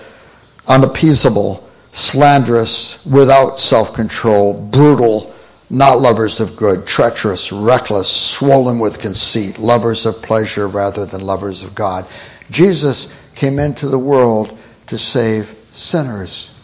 unappeasable, 0.68 1.68
slanderous, 1.92 3.04
without 3.08 3.60
self-control, 3.60 4.54
brutal, 4.54 5.34
not 5.70 6.00
lovers 6.00 6.40
of 6.40 6.56
good, 6.56 6.86
treacherous, 6.86 7.52
reckless, 7.52 8.10
swollen 8.10 8.80
with 8.80 9.00
conceit, 9.00 9.60
lovers 9.60 10.06
of 10.06 10.22
pleasure 10.22 10.68
rather 10.68 11.06
than 11.06 11.22
lovers 11.22 11.64
of 11.64 11.76
God. 11.76 12.08
Jesus 12.50 13.10
came 13.36 13.60
into 13.60 13.88
the 13.90 14.00
world 14.00 14.58
to 14.88 14.98
save 14.98 15.56
sinners 15.72 16.58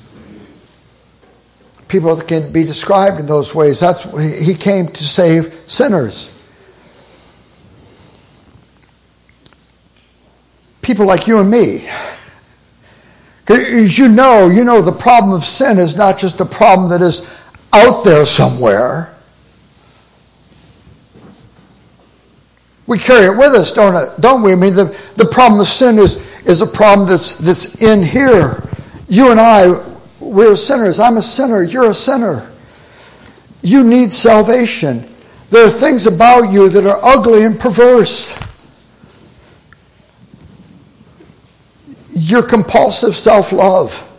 people 1.93 2.19
can 2.19 2.51
be 2.51 2.63
described 2.63 3.19
in 3.19 3.27
those 3.27 3.53
ways. 3.53 3.79
That's 3.79 4.03
he 4.19 4.55
came 4.55 4.87
to 4.87 5.03
save 5.03 5.55
sinners. 5.67 6.31
People 10.81 11.05
like 11.05 11.27
you 11.27 11.37
and 11.37 11.51
me. 11.51 11.87
As 13.47 13.95
you 13.99 14.09
know, 14.09 14.49
you 14.49 14.63
know 14.63 14.81
the 14.81 14.91
problem 14.91 15.33
of 15.33 15.45
sin 15.45 15.77
is 15.77 15.95
not 15.95 16.17
just 16.17 16.41
a 16.41 16.45
problem 16.45 16.89
that 16.89 17.03
is 17.03 17.27
out 17.73 18.03
there 18.03 18.25
somewhere. 18.25 19.13
We 22.85 22.99
carry 22.99 23.33
it 23.33 23.37
with 23.37 23.53
us, 23.53 23.73
don't, 23.73 23.95
it, 23.95 24.21
don't 24.21 24.43
we? 24.43 24.51
I 24.51 24.55
mean, 24.55 24.75
the, 24.75 24.97
the 25.15 25.25
problem 25.25 25.59
of 25.61 25.67
sin 25.67 25.97
is, 25.97 26.17
is 26.45 26.61
a 26.61 26.67
problem 26.67 27.07
that's, 27.07 27.37
that's 27.37 27.81
in 27.81 28.03
here. 28.03 28.67
You 29.07 29.31
and 29.31 29.39
I, 29.39 29.83
we're 30.19 30.55
sinners. 30.55 30.99
I'm 30.99 31.17
a 31.17 31.23
sinner. 31.23 31.63
You're 31.63 31.89
a 31.89 31.93
sinner. 31.93 32.51
You 33.61 33.83
need 33.83 34.11
salvation. 34.11 35.09
There 35.49 35.65
are 35.65 35.69
things 35.69 36.05
about 36.05 36.51
you 36.51 36.67
that 36.69 36.85
are 36.85 36.99
ugly 37.03 37.45
and 37.45 37.59
perverse. 37.59 38.37
Your 42.09 42.43
compulsive 42.43 43.15
self 43.15 43.51
love. 43.51 44.09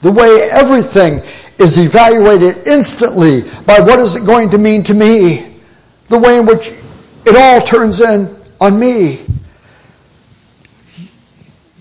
The 0.00 0.10
way 0.10 0.48
everything 0.50 1.22
is 1.58 1.78
evaluated 1.78 2.66
instantly 2.66 3.42
by 3.66 3.80
what 3.80 3.98
is 3.98 4.16
it 4.16 4.24
going 4.24 4.50
to 4.50 4.58
mean 4.58 4.82
to 4.84 4.94
me. 4.94 5.56
The 6.08 6.18
way 6.18 6.38
in 6.38 6.46
which 6.46 6.72
it 7.24 7.36
all 7.36 7.64
turns 7.66 8.00
in 8.00 8.36
on 8.60 8.78
me. 8.78 9.24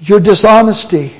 Your 0.01 0.19
dishonesty 0.19 1.15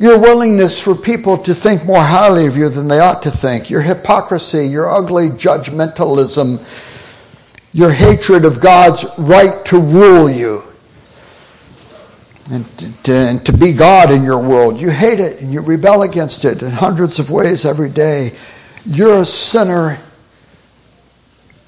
your 0.00 0.18
willingness 0.18 0.80
for 0.80 0.94
people 0.94 1.36
to 1.36 1.54
think 1.54 1.84
more 1.84 2.02
highly 2.02 2.46
of 2.46 2.56
you 2.56 2.70
than 2.70 2.88
they 2.88 3.00
ought 3.00 3.22
to 3.22 3.30
think, 3.30 3.68
your 3.68 3.82
hypocrisy, 3.82 4.66
your 4.66 4.90
ugly 4.90 5.28
judgmentalism, 5.28 6.64
your 7.74 7.92
hatred 7.92 8.46
of 8.46 8.60
God's 8.60 9.04
right 9.18 9.62
to 9.66 9.78
rule 9.78 10.30
you 10.30 10.69
and 12.50 12.78
to, 13.04 13.12
and 13.12 13.46
to, 13.46 13.52
be 13.52 13.72
God 13.72 14.10
in 14.10 14.24
your 14.24 14.38
world. 14.38 14.80
You 14.80 14.90
hate 14.90 15.20
it 15.20 15.40
and 15.40 15.52
you 15.52 15.60
rebel 15.60 16.02
against 16.02 16.44
it 16.44 16.62
in 16.62 16.70
hundreds 16.70 17.20
of 17.20 17.30
ways 17.30 17.64
every 17.64 17.90
day. 17.90 18.36
You're 18.84 19.22
a 19.22 19.24
sinner 19.24 20.00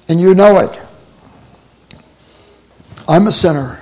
and 0.09 0.19
you 0.19 0.35
know 0.35 0.59
it. 0.59 0.79
I'm 3.07 3.27
a 3.27 3.31
sinner. 3.31 3.81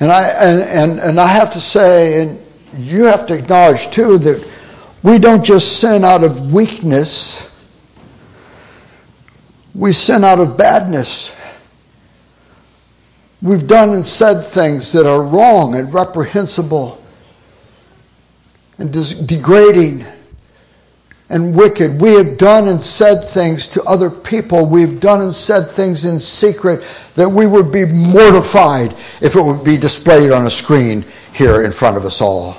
And 0.00 0.10
I, 0.10 0.22
and, 0.28 0.62
and, 0.62 1.00
and 1.00 1.20
I 1.20 1.26
have 1.26 1.52
to 1.52 1.60
say, 1.60 2.22
and 2.22 2.40
you 2.76 3.04
have 3.04 3.26
to 3.26 3.34
acknowledge 3.34 3.90
too, 3.90 4.18
that 4.18 4.46
we 5.02 5.18
don't 5.18 5.44
just 5.44 5.80
sin 5.80 6.04
out 6.04 6.24
of 6.24 6.52
weakness, 6.52 7.54
we 9.74 9.92
sin 9.92 10.24
out 10.24 10.40
of 10.40 10.56
badness. 10.56 11.34
We've 13.44 13.66
done 13.66 13.92
and 13.92 14.06
said 14.06 14.40
things 14.40 14.90
that 14.92 15.04
are 15.04 15.22
wrong 15.22 15.74
and 15.74 15.92
reprehensible 15.92 16.98
and 18.78 18.90
degrading 19.28 20.06
and 21.28 21.54
wicked. 21.54 22.00
We 22.00 22.14
have 22.14 22.38
done 22.38 22.68
and 22.68 22.82
said 22.82 23.22
things 23.22 23.68
to 23.68 23.82
other 23.82 24.08
people. 24.08 24.64
We've 24.64 24.98
done 24.98 25.20
and 25.20 25.34
said 25.34 25.66
things 25.66 26.06
in 26.06 26.18
secret 26.18 26.84
that 27.16 27.28
we 27.28 27.46
would 27.46 27.70
be 27.70 27.84
mortified 27.84 28.96
if 29.20 29.36
it 29.36 29.42
would 29.42 29.62
be 29.62 29.76
displayed 29.76 30.30
on 30.30 30.46
a 30.46 30.50
screen 30.50 31.04
here 31.34 31.64
in 31.64 31.70
front 31.70 31.98
of 31.98 32.06
us 32.06 32.22
all. 32.22 32.56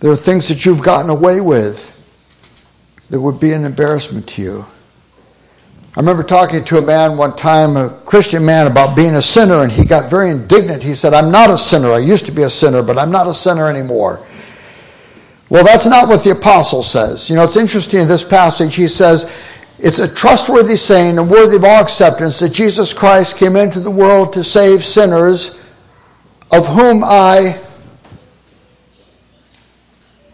There 0.00 0.12
are 0.12 0.16
things 0.16 0.48
that 0.48 0.66
you've 0.66 0.82
gotten 0.82 1.08
away 1.08 1.40
with 1.40 1.90
that 3.08 3.22
would 3.22 3.40
be 3.40 3.54
an 3.54 3.64
embarrassment 3.64 4.28
to 4.28 4.42
you. 4.42 4.66
I 5.96 5.98
remember 5.98 6.22
talking 6.22 6.64
to 6.66 6.78
a 6.78 6.82
man 6.82 7.16
one 7.16 7.34
time, 7.34 7.76
a 7.76 7.90
Christian 7.90 8.44
man, 8.44 8.68
about 8.68 8.94
being 8.94 9.16
a 9.16 9.22
sinner, 9.22 9.64
and 9.64 9.72
he 9.72 9.84
got 9.84 10.08
very 10.08 10.30
indignant. 10.30 10.84
He 10.84 10.94
said, 10.94 11.14
I'm 11.14 11.32
not 11.32 11.50
a 11.50 11.58
sinner. 11.58 11.90
I 11.90 11.98
used 11.98 12.26
to 12.26 12.32
be 12.32 12.42
a 12.42 12.50
sinner, 12.50 12.80
but 12.80 12.96
I'm 12.96 13.10
not 13.10 13.26
a 13.26 13.34
sinner 13.34 13.68
anymore. 13.68 14.24
Well, 15.48 15.64
that's 15.64 15.86
not 15.86 16.08
what 16.08 16.22
the 16.22 16.30
apostle 16.30 16.84
says. 16.84 17.28
You 17.28 17.34
know, 17.34 17.42
it's 17.42 17.56
interesting 17.56 17.98
in 17.98 18.06
this 18.06 18.22
passage, 18.22 18.76
he 18.76 18.86
says, 18.86 19.28
it's 19.80 19.98
a 19.98 20.06
trustworthy 20.06 20.76
saying 20.76 21.18
and 21.18 21.28
worthy 21.28 21.56
of 21.56 21.64
all 21.64 21.82
acceptance 21.82 22.38
that 22.38 22.50
Jesus 22.50 22.94
Christ 22.94 23.36
came 23.36 23.56
into 23.56 23.80
the 23.80 23.90
world 23.90 24.32
to 24.34 24.44
save 24.44 24.84
sinners, 24.84 25.58
of 26.52 26.68
whom 26.68 27.02
I, 27.02 27.60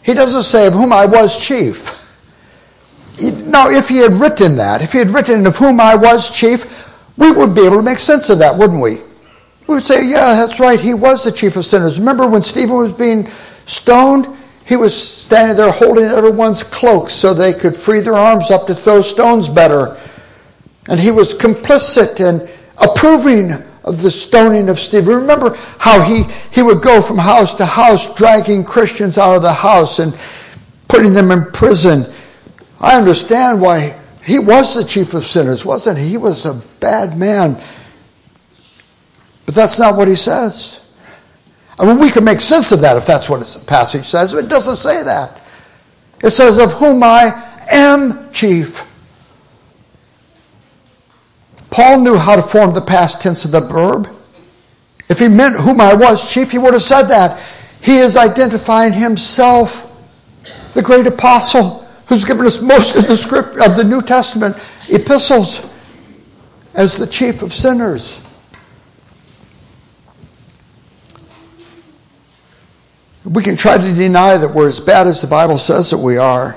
he 0.03 0.12
doesn't 0.12 0.42
say 0.42 0.66
of 0.66 0.75
whom 0.75 0.92
I 0.92 1.07
was 1.07 1.38
chief. 1.38 2.06
Now, 3.20 3.70
if 3.70 3.88
he 3.88 3.98
had 3.98 4.12
written 4.12 4.57
that, 4.57 4.83
if 4.83 4.92
he 4.92 4.98
had 4.98 5.11
written 5.11 5.46
of 5.46 5.57
whom 5.57 5.81
I 5.81 5.94
was 5.94 6.31
chief, 6.31 6.87
we 7.16 7.31
would 7.33 7.55
be 7.55 7.62
able 7.62 7.76
to 7.76 7.83
make 7.83 7.98
sense 7.98 8.29
of 8.29 8.38
that, 8.40 8.57
wouldn't 8.57 8.81
we? 8.81 8.96
We 9.66 9.74
would 9.74 9.85
say, 9.85 10.07
yeah, 10.07 10.35
that's 10.35 10.61
right, 10.61 10.79
he 10.79 10.94
was 10.94 11.24
the 11.24 11.33
chief 11.33 11.57
of 11.57 11.64
sinners. 11.64 11.98
Remember 11.98 12.26
when 12.26 12.42
Stephen 12.42 12.76
was 12.76 12.92
being 12.92 13.29
stoned? 13.64 14.29
He 14.66 14.76
was 14.76 14.94
standing 14.96 15.57
there 15.57 15.72
holding 15.72 16.05
everyone's 16.05 16.62
cloaks 16.62 17.14
so 17.14 17.33
they 17.33 17.52
could 17.52 17.76
free 17.76 18.00
their 18.00 18.16
arms 18.16 18.50
up 18.50 18.66
to 18.66 18.74
throw 18.74 19.00
stones 19.00 19.48
better. 19.48 19.96
And 20.88 21.00
he 21.00 21.11
was 21.11 21.35
complicit 21.35 22.20
and 22.20 22.48
approving 22.79 23.52
of 23.85 24.02
the 24.02 24.11
stoning 24.11 24.68
of 24.68 24.79
Stephen. 24.79 25.14
Remember 25.14 25.55
how 25.79 26.02
he, 26.02 26.24
he 26.50 26.62
would 26.62 26.83
go 26.83 27.00
from 27.00 27.18
house 27.18 27.55
to 27.55 27.64
house 27.64 28.12
dragging 28.14 28.64
Christians 28.64 29.19
out 29.19 29.37
of 29.37 29.42
the 29.42 29.52
house 29.52 30.00
and 30.00 30.17
putting 30.88 31.12
them 31.12 31.31
in 31.31 31.44
prison. 31.52 32.12
I 32.81 32.96
understand 32.96 33.60
why 33.60 33.98
he 34.22 34.38
was 34.38 34.74
the 34.74 34.85
chief 34.85 35.14
of 35.14 35.24
sinners, 35.24 35.64
wasn't 35.64 35.98
he? 35.98 36.08
He 36.08 36.16
was 36.16 36.44
a 36.44 36.54
bad 36.81 37.16
man. 37.16 37.60
But 39.46 39.54
that's 39.54 39.79
not 39.79 39.96
what 39.96 40.08
he 40.08 40.16
says. 40.16 40.83
I 41.79 41.85
mean, 41.85 41.98
we 41.98 42.10
can 42.10 42.24
make 42.24 42.40
sense 42.40 42.72
of 42.72 42.81
that 42.81 42.96
if 42.96 43.06
that's 43.06 43.29
what 43.29 43.46
the 43.46 43.58
passage 43.60 44.06
says, 44.06 44.33
but 44.33 44.44
it 44.44 44.48
doesn't 44.48 44.77
say 44.77 45.02
that. 45.02 45.40
It 46.22 46.31
says, 46.31 46.58
Of 46.58 46.72
whom 46.72 47.02
I 47.02 47.42
am 47.70 48.33
chief. 48.33 48.85
Paul 51.70 52.00
knew 52.00 52.16
how 52.16 52.37
to 52.37 52.42
form 52.42 52.74
the 52.74 52.81
past 52.81 53.20
tense 53.20 53.44
of 53.44 53.52
the 53.52 53.60
verb. 53.60 54.08
If 55.08 55.18
he 55.18 55.29
meant 55.29 55.56
whom 55.56 55.81
I 55.81 55.94
was 55.94 56.33
chief, 56.33 56.50
he 56.50 56.58
would 56.58 56.72
have 56.72 56.83
said 56.83 57.04
that. 57.04 57.40
He 57.81 57.98
is 57.98 58.16
identifying 58.16 58.92
himself, 58.92 59.87
the 60.72 60.83
great 60.83 61.06
apostle 61.06 61.86
who's 62.07 62.25
given 62.25 62.46
us 62.46 62.61
most 62.61 62.96
of 62.96 63.07
the 63.07 63.17
script 63.17 63.57
of 63.57 63.77
the 63.77 63.85
New 63.85 64.00
Testament 64.00 64.57
epistles 64.88 65.69
as 66.75 66.96
the 66.96 67.07
chief 67.07 67.42
of 67.42 67.52
sinners. 67.52 68.23
We 73.25 73.42
can 73.42 73.57
try 73.57 73.77
to 73.77 73.94
deny 73.94 74.37
that 74.37 74.54
we're 74.54 74.69
as 74.69 74.79
bad 74.79 75.09
as 75.09 75.21
the 75.21 75.27
Bible 75.27 75.59
says 75.59 75.90
that 75.90 75.98
we 75.98 76.17
are, 76.17 76.57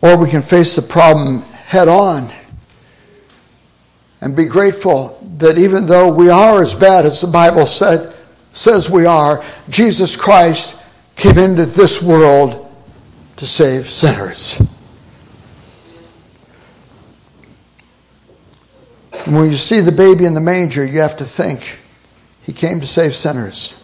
or 0.00 0.16
we 0.16 0.28
can 0.28 0.42
face 0.42 0.74
the 0.74 0.82
problem 0.82 1.42
head 1.42 1.86
on 1.86 2.32
and 4.20 4.34
be 4.34 4.44
grateful 4.44 5.20
that 5.36 5.56
even 5.56 5.86
though 5.86 6.12
we 6.12 6.30
are 6.30 6.62
as 6.62 6.74
bad 6.74 7.06
as 7.06 7.20
the 7.20 7.26
Bible 7.28 7.66
said, 7.66 8.12
says 8.54 8.90
we 8.90 9.06
are, 9.06 9.44
Jesus 9.68 10.16
Christ 10.16 10.76
came 11.14 11.38
into 11.38 11.66
this 11.66 12.02
world 12.02 12.63
to 13.36 13.46
save 13.46 13.88
sinners. 13.88 14.60
when 19.26 19.50
you 19.50 19.56
see 19.56 19.80
the 19.80 19.92
baby 19.92 20.26
in 20.26 20.34
the 20.34 20.40
manger, 20.40 20.84
you 20.84 21.00
have 21.00 21.16
to 21.16 21.24
think, 21.24 21.78
he 22.42 22.52
came 22.52 22.80
to 22.80 22.86
save 22.86 23.16
sinners. 23.16 23.80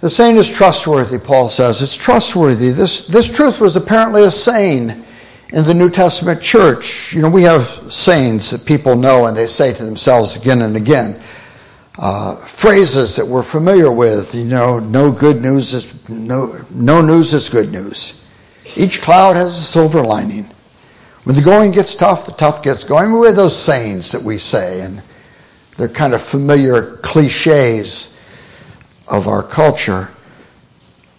The 0.00 0.10
saying 0.10 0.36
is 0.36 0.50
trustworthy, 0.50 1.18
Paul 1.18 1.48
says. 1.48 1.82
It's 1.82 1.96
trustworthy. 1.96 2.70
This, 2.70 3.06
this 3.06 3.30
truth 3.30 3.60
was 3.60 3.76
apparently 3.76 4.24
a 4.24 4.30
saying 4.30 5.04
in 5.50 5.64
the 5.64 5.74
New 5.74 5.90
Testament 5.90 6.42
church. 6.42 7.12
You 7.14 7.22
know, 7.22 7.30
we 7.30 7.42
have 7.42 7.66
sayings 7.92 8.50
that 8.50 8.64
people 8.64 8.94
know 8.96 9.26
and 9.26 9.36
they 9.36 9.46
say 9.46 9.72
to 9.72 9.84
themselves 9.84 10.36
again 10.36 10.62
and 10.62 10.76
again. 10.76 11.20
Uh, 11.98 12.36
phrases 12.36 13.16
that 13.16 13.26
we're 13.26 13.42
familiar 13.42 13.90
with, 13.90 14.34
you 14.34 14.44
know, 14.44 14.78
no 14.78 15.10
good 15.10 15.40
news 15.40 15.72
is 15.72 16.08
no, 16.10 16.62
no 16.70 17.00
news 17.00 17.32
is 17.32 17.48
good 17.48 17.72
news. 17.72 18.22
Each 18.74 19.00
cloud 19.00 19.36
has 19.36 19.56
a 19.56 19.62
silver 19.62 20.02
lining. 20.02 20.50
When 21.24 21.34
the 21.34 21.42
going 21.42 21.72
gets 21.72 21.94
tough, 21.94 22.26
the 22.26 22.32
tough 22.32 22.62
gets 22.62 22.84
going. 22.84 23.18
We 23.18 23.26
have 23.26 23.36
those 23.36 23.58
sayings 23.58 24.12
that 24.12 24.22
we 24.22 24.36
say, 24.36 24.82
and 24.82 25.02
they're 25.76 25.88
kind 25.88 26.12
of 26.12 26.22
familiar 26.22 26.98
cliches 26.98 28.14
of 29.08 29.26
our 29.26 29.42
culture. 29.42 30.10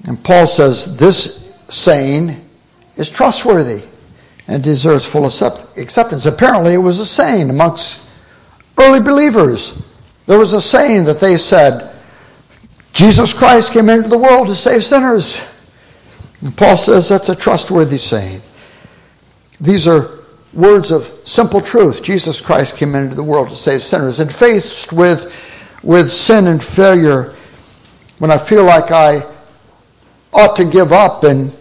And 0.05 0.23
Paul 0.23 0.45
says 0.45 0.97
this 0.97 1.53
saying 1.69 2.47
is 2.95 3.09
trustworthy 3.09 3.83
and 4.47 4.63
deserves 4.63 5.05
full 5.05 5.25
acceptance. 5.25 6.25
Apparently, 6.25 6.73
it 6.73 6.77
was 6.77 6.99
a 6.99 7.05
saying 7.05 7.49
amongst 7.49 8.05
early 8.77 9.01
believers. 9.01 9.81
There 10.27 10.37
was 10.37 10.53
a 10.53 10.61
saying 10.61 11.05
that 11.05 11.19
they 11.19 11.37
said, 11.37 11.95
Jesus 12.93 13.33
Christ 13.33 13.73
came 13.73 13.89
into 13.89 14.09
the 14.09 14.17
world 14.17 14.47
to 14.47 14.55
save 14.55 14.83
sinners. 14.83 15.41
And 16.41 16.55
Paul 16.55 16.77
says 16.77 17.09
that's 17.09 17.29
a 17.29 17.35
trustworthy 17.35 17.97
saying. 17.97 18.41
These 19.59 19.87
are 19.87 20.19
words 20.53 20.91
of 20.91 21.11
simple 21.23 21.61
truth. 21.61 22.03
Jesus 22.03 22.41
Christ 22.41 22.75
came 22.75 22.93
into 22.93 23.15
the 23.15 23.23
world 23.23 23.49
to 23.49 23.55
save 23.55 23.83
sinners. 23.83 24.19
And 24.19 24.31
faced 24.31 24.91
with, 24.91 25.33
with 25.81 26.11
sin 26.11 26.47
and 26.47 26.61
failure, 26.61 27.35
when 28.19 28.29
I 28.29 28.37
feel 28.37 28.65
like 28.65 28.91
I 28.91 29.25
ought 30.33 30.57
to 30.57 30.65
give 30.65 30.91
up 30.91 31.23
and 31.23 31.53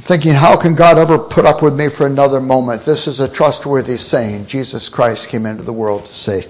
thinking, 0.00 0.32
how 0.32 0.56
can 0.56 0.74
God 0.74 0.98
ever 0.98 1.18
put 1.18 1.44
up 1.44 1.62
with 1.62 1.78
me 1.78 1.88
for 1.88 2.06
another 2.06 2.40
moment? 2.40 2.82
This 2.82 3.06
is 3.06 3.20
a 3.20 3.28
trustworthy 3.28 3.96
saying. 3.96 4.46
Jesus 4.46 4.88
Christ 4.88 5.28
came 5.28 5.46
into 5.46 5.62
the 5.62 5.72
world 5.72 6.06
to 6.06 6.12
save 6.12 6.48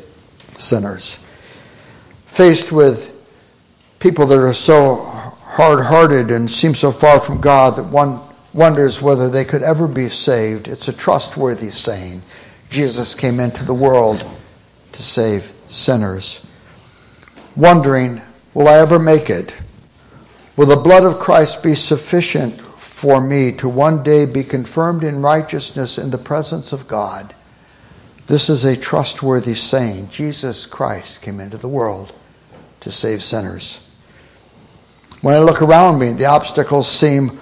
sinners. 0.56 1.25
Faced 2.36 2.70
with 2.70 3.10
people 3.98 4.26
that 4.26 4.36
are 4.36 4.52
so 4.52 4.96
hard 4.96 5.82
hearted 5.82 6.30
and 6.30 6.50
seem 6.50 6.74
so 6.74 6.92
far 6.92 7.18
from 7.18 7.40
God 7.40 7.76
that 7.76 7.84
one 7.84 8.20
wonders 8.52 9.00
whether 9.00 9.30
they 9.30 9.42
could 9.42 9.62
ever 9.62 9.88
be 9.88 10.10
saved, 10.10 10.68
it's 10.68 10.86
a 10.86 10.92
trustworthy 10.92 11.70
saying. 11.70 12.20
Jesus 12.68 13.14
came 13.14 13.40
into 13.40 13.64
the 13.64 13.72
world 13.72 14.22
to 14.92 15.02
save 15.02 15.50
sinners. 15.68 16.46
Wondering, 17.56 18.20
will 18.52 18.68
I 18.68 18.80
ever 18.80 18.98
make 18.98 19.30
it? 19.30 19.56
Will 20.56 20.66
the 20.66 20.76
blood 20.76 21.04
of 21.04 21.18
Christ 21.18 21.62
be 21.62 21.74
sufficient 21.74 22.60
for 22.60 23.18
me 23.18 23.52
to 23.52 23.66
one 23.66 24.02
day 24.02 24.26
be 24.26 24.44
confirmed 24.44 25.04
in 25.04 25.22
righteousness 25.22 25.96
in 25.96 26.10
the 26.10 26.18
presence 26.18 26.74
of 26.74 26.86
God. 26.86 27.34
This 28.26 28.50
is 28.50 28.66
a 28.66 28.76
trustworthy 28.76 29.54
saying. 29.54 30.10
Jesus 30.10 30.66
Christ 30.66 31.22
came 31.22 31.40
into 31.40 31.56
the 31.56 31.66
world 31.66 32.12
to 32.80 32.92
save 32.92 33.22
sinners. 33.22 33.80
When 35.20 35.34
I 35.34 35.40
look 35.40 35.62
around 35.62 35.98
me, 35.98 36.12
the 36.12 36.26
obstacles 36.26 36.88
seem 36.88 37.40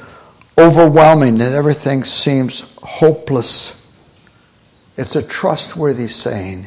overwhelming 0.57 1.41
and 1.41 1.55
everything 1.55 2.05
seems 2.05 2.61
hopeless. 2.82 3.85
It's 4.97 5.16
a 5.16 5.22
trustworthy 5.22 6.09
saying. 6.09 6.66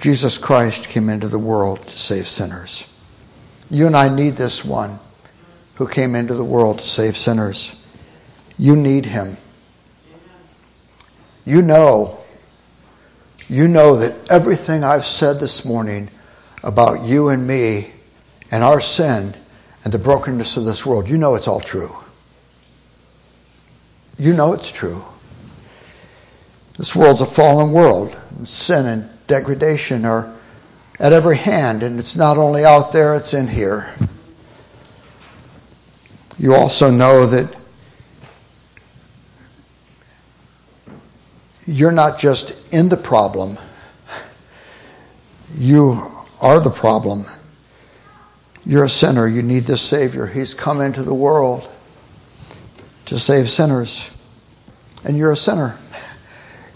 Jesus 0.00 0.36
Christ 0.36 0.88
came 0.88 1.08
into 1.08 1.28
the 1.28 1.38
world 1.38 1.86
to 1.86 1.96
save 1.96 2.28
sinners. 2.28 2.86
You 3.70 3.86
and 3.86 3.96
I 3.96 4.14
need 4.14 4.34
this 4.34 4.64
one 4.64 4.98
who 5.76 5.88
came 5.88 6.14
into 6.14 6.34
the 6.34 6.44
world 6.44 6.80
to 6.80 6.84
save 6.84 7.16
sinners. 7.16 7.80
You 8.58 8.76
need 8.76 9.06
Him. 9.06 9.36
You 11.44 11.62
know, 11.62 12.20
you 13.48 13.68
know 13.68 13.96
that 13.96 14.30
everything 14.30 14.84
I've 14.84 15.06
said 15.06 15.38
this 15.38 15.64
morning 15.64 16.10
about 16.64 17.04
you 17.04 17.28
and 17.28 17.46
me 17.46 17.92
and 18.50 18.64
our 18.64 18.80
sin 18.80 19.36
and 19.84 19.92
the 19.92 19.98
brokenness 19.98 20.56
of 20.56 20.64
this 20.64 20.84
world, 20.84 21.08
you 21.08 21.18
know 21.18 21.34
it's 21.34 21.46
all 21.46 21.60
true. 21.60 21.94
You 24.18 24.32
know 24.32 24.54
it's 24.54 24.72
true. 24.72 25.04
This 26.78 26.96
world's 26.96 27.20
a 27.20 27.26
fallen 27.26 27.70
world. 27.70 28.16
Sin 28.44 28.86
and 28.86 29.10
degradation 29.26 30.04
are 30.04 30.34
at 30.98 31.12
every 31.12 31.36
hand, 31.36 31.82
and 31.82 31.98
it's 31.98 32.16
not 32.16 32.38
only 32.38 32.64
out 32.64 32.92
there, 32.92 33.14
it's 33.14 33.34
in 33.34 33.46
here. 33.46 33.94
You 36.38 36.54
also 36.54 36.90
know 36.90 37.26
that 37.26 37.54
you're 41.66 41.92
not 41.92 42.18
just 42.18 42.54
in 42.72 42.88
the 42.88 42.96
problem, 42.96 43.58
you 45.56 46.13
are 46.44 46.60
the 46.60 46.70
problem. 46.70 47.24
You're 48.66 48.84
a 48.84 48.88
sinner. 48.88 49.26
You 49.26 49.42
need 49.42 49.64
this 49.64 49.80
Savior. 49.80 50.26
He's 50.26 50.52
come 50.52 50.82
into 50.82 51.02
the 51.02 51.14
world 51.14 51.66
to 53.06 53.18
save 53.18 53.48
sinners. 53.48 54.10
And 55.04 55.16
you're 55.16 55.32
a 55.32 55.36
sinner. 55.36 55.78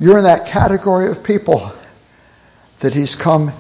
You're 0.01 0.19
in 0.19 0.25
that 0.25 0.47
category 0.47 1.11
of 1.11 1.23
people 1.23 1.71
that 2.79 2.95
He's 2.95 3.15
come 3.15 3.53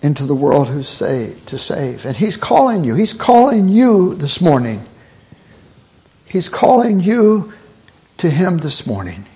into 0.00 0.24
the 0.24 0.34
world 0.34 0.68
who's 0.68 0.88
saved, 0.88 1.48
to 1.48 1.58
save. 1.58 2.06
And 2.06 2.16
He's 2.16 2.38
calling 2.38 2.82
you. 2.82 2.94
He's 2.94 3.12
calling 3.12 3.68
you 3.68 4.14
this 4.14 4.40
morning. 4.40 4.86
He's 6.24 6.48
calling 6.48 6.98
you 7.00 7.52
to 8.18 8.30
Him 8.30 8.56
this 8.56 8.86
morning. 8.86 9.26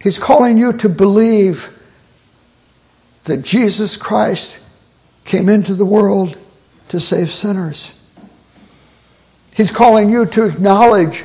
He's 0.00 0.18
calling 0.18 0.56
you 0.56 0.72
to 0.74 0.88
believe 0.88 1.75
that 3.26 3.42
Jesus 3.42 3.96
Christ 3.96 4.58
came 5.24 5.48
into 5.48 5.74
the 5.74 5.84
world 5.84 6.36
to 6.88 6.98
save 6.98 7.30
sinners. 7.30 7.92
He's 9.54 9.70
calling 9.70 10.10
you 10.10 10.26
to 10.26 10.44
acknowledge 10.44 11.24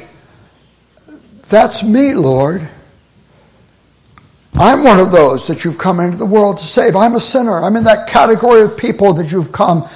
that's 1.48 1.84
me, 1.84 2.14
Lord. 2.14 2.68
I'm 4.56 4.84
one 4.84 5.00
of 5.00 5.12
those 5.12 5.48
that 5.48 5.64
you've 5.64 5.78
come 5.78 6.00
into 6.00 6.18
the 6.18 6.26
world 6.26 6.58
to 6.58 6.64
save. 6.64 6.96
I'm 6.96 7.16
a 7.16 7.20
sinner. 7.20 7.64
I'm 7.64 7.76
in 7.76 7.84
that 7.86 8.08
category 8.08 8.62
of 8.62 8.78
people 8.78 9.14
that 9.14 9.32
you've 9.32 9.52
come 9.52 9.88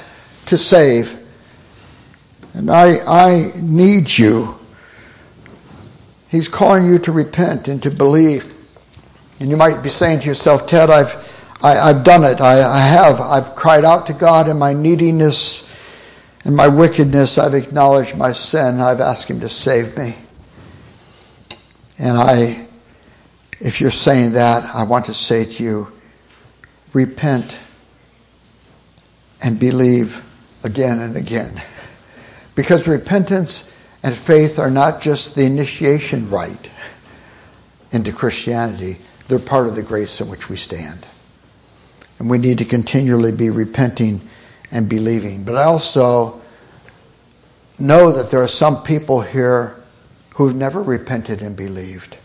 to 0.48 0.58
save. 0.58 1.18
And 2.54 2.70
I, 2.70 2.98
I 3.06 3.52
need 3.62 4.18
you. 4.18 4.60
He's 6.30 6.48
calling 6.50 6.86
you 6.86 7.00
to 7.00 7.12
repent 7.12 7.68
and 7.68 7.82
to 7.84 7.92
believe. 7.92 8.54
And 9.40 9.50
you 9.50 9.58
might 9.58 9.82
be 9.82 9.90
saying 9.90 10.22
to 10.22 10.28
yourself, 10.28 10.68
Tedd, 10.68 10.90
I've, 10.90 11.25
I, 11.62 11.94
have 11.94 12.04
done 12.04 12.24
it. 12.24 12.42
I, 12.42 12.62
I 12.64 12.80
have. 12.80 13.22
I've 13.22 13.56
cried 13.56 13.86
out 13.86 14.08
to 14.08 14.14
God 14.14 14.48
in 14.48 14.58
my 14.58 14.74
neediness 14.74 15.70
and 16.44 16.56
my 16.56 16.68
wickedness. 16.68 17.38
I've 17.38 17.54
acknowledged 17.54 18.16
my 18.16 18.34
sin. 18.34 18.80
I've 18.80 19.02
asked 19.02 19.30
Him 19.30 19.40
to 19.40 19.50
save 19.50 19.98
me. 19.98 20.16
And 21.98 22.18
I, 22.18 22.68
if 23.60 23.80
you're 23.80 23.92
saying 23.92 24.34
that, 24.34 24.76
I 24.76 24.84
want 24.84 25.06
to 25.06 25.14
say 25.14 25.46
to 25.46 25.64
you, 25.64 25.92
repent 26.94 27.58
and 29.42 29.60
believe 29.60 30.24
again 30.64 31.00
and 31.00 31.16
again. 31.16 31.62
Because 32.54 32.88
repentance 32.88 33.72
and 34.04 34.16
faith 34.16 34.60
are 34.60 34.72
not 34.72 35.02
just 35.02 35.36
the 35.36 35.44
initiation 35.44 36.30
rite 36.30 36.70
into 37.92 38.12
Christianity, 38.12 38.98
they're 39.28 39.40
part 39.40 39.68
of 39.68 39.76
the 39.76 39.84
grace 39.84 40.22
in 40.22 40.30
which 40.30 40.50
we 40.50 40.58
stand. 40.58 41.06
And 42.20 42.30
we 42.30 42.38
need 42.38 42.58
to 42.60 42.66
continually 42.66 43.32
be 43.32 43.50
repenting 43.50 44.28
and 44.72 44.88
believing. 44.88 45.44
But 45.44 45.56
I 45.56 45.64
also 45.64 46.42
know 47.78 48.12
that 48.12 48.32
there 48.32 48.42
are 48.42 48.48
some 48.48 48.84
people 48.84 49.22
here 49.22 49.76
who've 50.36 50.56
never 50.56 50.82
repented 50.82 51.42
and 51.42 51.56
believed, 51.56 52.18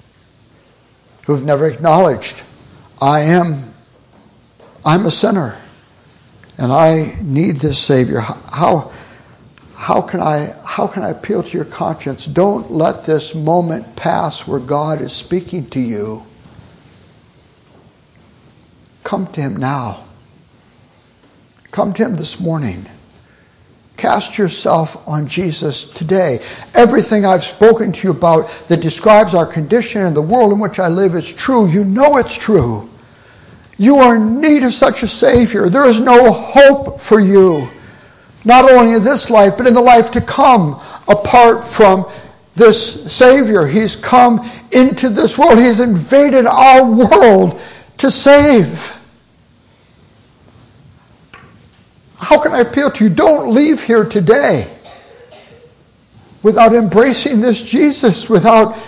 who've 1.26 1.44
never 1.44 1.66
acknowledged, 1.66 2.42
I 3.00 3.20
am, 3.20 3.74
I'm 4.84 5.06
a 5.06 5.10
sinner, 5.10 5.58
and 6.58 6.72
I 6.72 7.16
need 7.22 7.56
this 7.56 7.78
Savior. 7.78 8.20
How, 8.20 8.92
how, 9.74 10.02
can 10.02 10.20
I, 10.20 10.54
how 10.64 10.86
can 10.86 11.02
I 11.02 11.10
appeal 11.10 11.42
to 11.42 11.50
your 11.50 11.64
conscience? 11.64 12.26
Don't 12.26 12.70
let 12.70 13.06
this 13.06 13.34
moment 13.34 13.96
pass 13.96 14.46
where 14.46 14.60
God 14.60 15.00
is 15.00 15.12
speaking 15.12 15.70
to 15.70 15.80
you. 15.80 16.26
Come 19.10 19.26
to 19.32 19.40
Him 19.40 19.56
now. 19.56 20.04
Come 21.72 21.92
to 21.94 22.04
Him 22.04 22.14
this 22.14 22.38
morning. 22.38 22.86
Cast 23.96 24.38
yourself 24.38 25.08
on 25.08 25.26
Jesus 25.26 25.82
today. 25.82 26.40
Everything 26.74 27.26
I've 27.26 27.42
spoken 27.42 27.90
to 27.90 28.06
you 28.06 28.12
about 28.12 28.48
that 28.68 28.76
describes 28.76 29.34
our 29.34 29.46
condition 29.46 30.02
and 30.06 30.14
the 30.14 30.22
world 30.22 30.52
in 30.52 30.60
which 30.60 30.78
I 30.78 30.86
live 30.86 31.16
is 31.16 31.32
true. 31.32 31.66
You 31.66 31.84
know 31.84 32.18
it's 32.18 32.36
true. 32.36 32.88
You 33.78 33.96
are 33.96 34.14
in 34.14 34.40
need 34.40 34.62
of 34.62 34.74
such 34.74 35.02
a 35.02 35.08
Savior. 35.08 35.68
There 35.68 35.86
is 35.86 35.98
no 35.98 36.32
hope 36.32 37.00
for 37.00 37.18
you, 37.18 37.68
not 38.44 38.70
only 38.70 38.94
in 38.94 39.02
this 39.02 39.28
life, 39.28 39.54
but 39.58 39.66
in 39.66 39.74
the 39.74 39.80
life 39.80 40.12
to 40.12 40.20
come, 40.20 40.80
apart 41.08 41.64
from 41.64 42.08
this 42.54 43.12
Savior. 43.12 43.66
He's 43.66 43.96
come 43.96 44.48
into 44.70 45.08
this 45.08 45.36
world, 45.36 45.58
He's 45.58 45.80
invaded 45.80 46.46
our 46.46 46.88
world 46.88 47.60
to 47.98 48.08
save. 48.08 48.98
How 52.30 52.38
can 52.38 52.54
I 52.54 52.60
appeal 52.60 52.92
to 52.92 53.04
you? 53.04 53.10
Don't 53.10 53.52
leave 53.52 53.82
here 53.82 54.04
today 54.04 54.72
without 56.44 56.72
embracing 56.72 57.40
this 57.40 57.60
Jesus, 57.60 58.30
without 58.30 58.78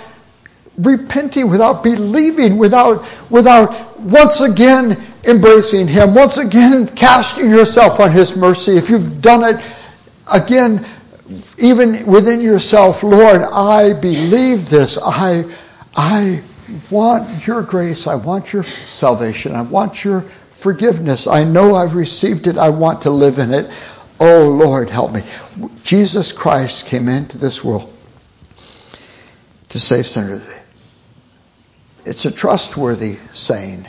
repenting, 0.79 1.51
without 1.51 1.83
believing, 1.83 2.57
without, 2.57 3.05
without 3.33 3.99
once 3.99 4.43
again 4.43 4.97
embracing 5.25 5.89
Him, 5.89 6.15
once 6.15 6.37
again 6.39 6.87
casting 6.87 7.51
yourself 7.51 7.99
on 7.99 8.13
His 8.13 8.37
mercy. 8.37 8.77
If 8.77 8.89
you've 8.89 9.21
done 9.21 9.43
it 9.43 9.65
again, 10.33 10.87
even 11.59 12.07
within 12.07 12.41
yourself, 12.41 13.03
Lord, 13.03 13.43
I 13.43 13.93
believe 13.93 14.71
this. 14.71 14.99
I, 15.03 15.53
I 15.97 16.45
want 16.93 17.45
your 17.45 17.63
grace. 17.63 18.07
I 18.07 18.15
want 18.15 18.53
your 18.53 18.63
salvation. 18.63 19.57
I 19.57 19.63
want 19.63 20.05
your 20.05 20.25
forgiveness. 20.63 21.27
I 21.27 21.43
know 21.43 21.75
I've 21.75 21.97
received 21.97 22.47
it. 22.47 22.57
I 22.57 22.71
want 22.71 23.03
to 23.03 23.11
live 23.11 23.39
in 23.39 23.53
it. 23.53 23.71
Oh, 24.21 24.49
Lord, 24.49 24.89
help 24.89 25.13
me. 25.13 25.25
Jesus 25.83 26.31
Christ 26.31 26.87
came 26.87 27.09
into 27.09 27.37
this 27.37 27.65
world 27.65 27.93
to 29.71 29.81
save 29.81 30.07
sinners. 30.07 30.49
It's 32.05 32.25
a 32.25 32.31
trustworthy 32.31 33.17
saying 33.33 33.87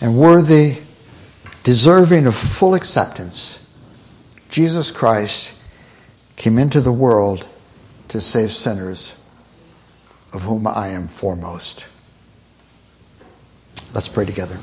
and 0.00 0.18
worthy, 0.18 0.78
deserving 1.64 2.26
of 2.26 2.34
full 2.34 2.74
acceptance. 2.74 3.58
Jesus 4.48 4.90
Christ 4.90 5.62
came 6.36 6.58
into 6.58 6.80
the 6.80 6.92
world 6.92 7.46
to 8.08 8.20
save 8.20 8.52
sinners, 8.52 9.16
of 10.32 10.42
whom 10.42 10.66
I 10.66 10.88
am 10.88 11.08
foremost. 11.08 11.86
Let's 13.92 14.08
pray 14.08 14.24
together. 14.24 14.58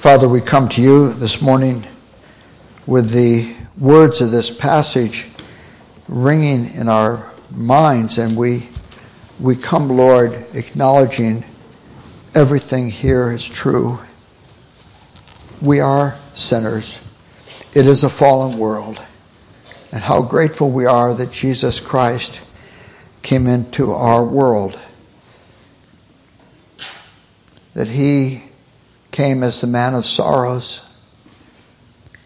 Father, 0.00 0.26
we 0.30 0.40
come 0.40 0.66
to 0.70 0.80
you 0.80 1.12
this 1.12 1.42
morning 1.42 1.86
with 2.86 3.10
the 3.10 3.54
words 3.76 4.22
of 4.22 4.30
this 4.30 4.48
passage 4.48 5.26
ringing 6.08 6.72
in 6.72 6.88
our 6.88 7.30
minds, 7.50 8.16
and 8.16 8.34
we, 8.34 8.66
we 9.38 9.54
come, 9.54 9.90
Lord, 9.90 10.32
acknowledging 10.54 11.44
everything 12.34 12.88
here 12.88 13.30
is 13.30 13.46
true. 13.46 13.98
We 15.60 15.80
are 15.80 16.16
sinners. 16.32 17.06
It 17.74 17.86
is 17.86 18.02
a 18.02 18.08
fallen 18.08 18.56
world. 18.56 19.02
And 19.92 20.02
how 20.02 20.22
grateful 20.22 20.70
we 20.70 20.86
are 20.86 21.12
that 21.12 21.30
Jesus 21.30 21.78
Christ 21.78 22.40
came 23.20 23.46
into 23.46 23.92
our 23.92 24.24
world. 24.24 24.80
That 27.74 27.88
he 27.88 28.44
came 29.20 29.42
as 29.42 29.60
the 29.60 29.66
man 29.66 29.94
of 29.94 30.06
sorrows 30.06 30.80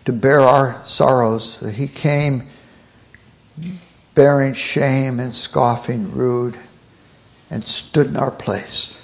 to 0.04 0.12
bear 0.12 0.42
our 0.42 0.80
sorrows, 0.86 1.58
that 1.58 1.74
he 1.74 1.88
came 1.88 2.48
bearing 4.14 4.54
shame 4.54 5.18
and 5.18 5.34
scoffing 5.34 6.12
rude 6.12 6.56
and 7.50 7.66
stood 7.66 8.06
in 8.06 8.16
our 8.16 8.30
place. 8.30 9.00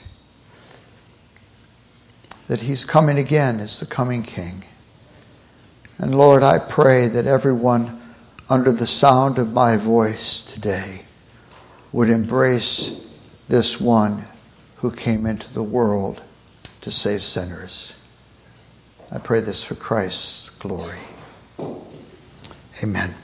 That 2.46 2.60
he's 2.60 2.84
coming 2.84 3.18
again 3.18 3.58
as 3.58 3.80
the 3.80 3.86
coming 3.86 4.22
king. 4.22 4.64
And 5.98 6.16
Lord, 6.16 6.44
I 6.44 6.60
pray 6.60 7.08
that 7.08 7.26
everyone 7.26 8.00
under 8.48 8.70
the 8.70 8.86
sound 8.86 9.36
of 9.36 9.52
my 9.52 9.76
voice 9.76 10.42
today 10.42 11.06
would 11.90 12.08
embrace 12.08 12.92
this 13.48 13.80
one 13.80 14.26
who 14.76 14.92
came 14.92 15.26
into 15.26 15.52
the 15.52 15.64
world 15.64 16.22
to 16.80 16.90
save 16.90 17.22
sinners. 17.22 17.94
I 19.10 19.18
pray 19.18 19.40
this 19.40 19.62
for 19.62 19.74
Christ's 19.74 20.50
glory. 20.50 20.98
Amen. 22.82 23.14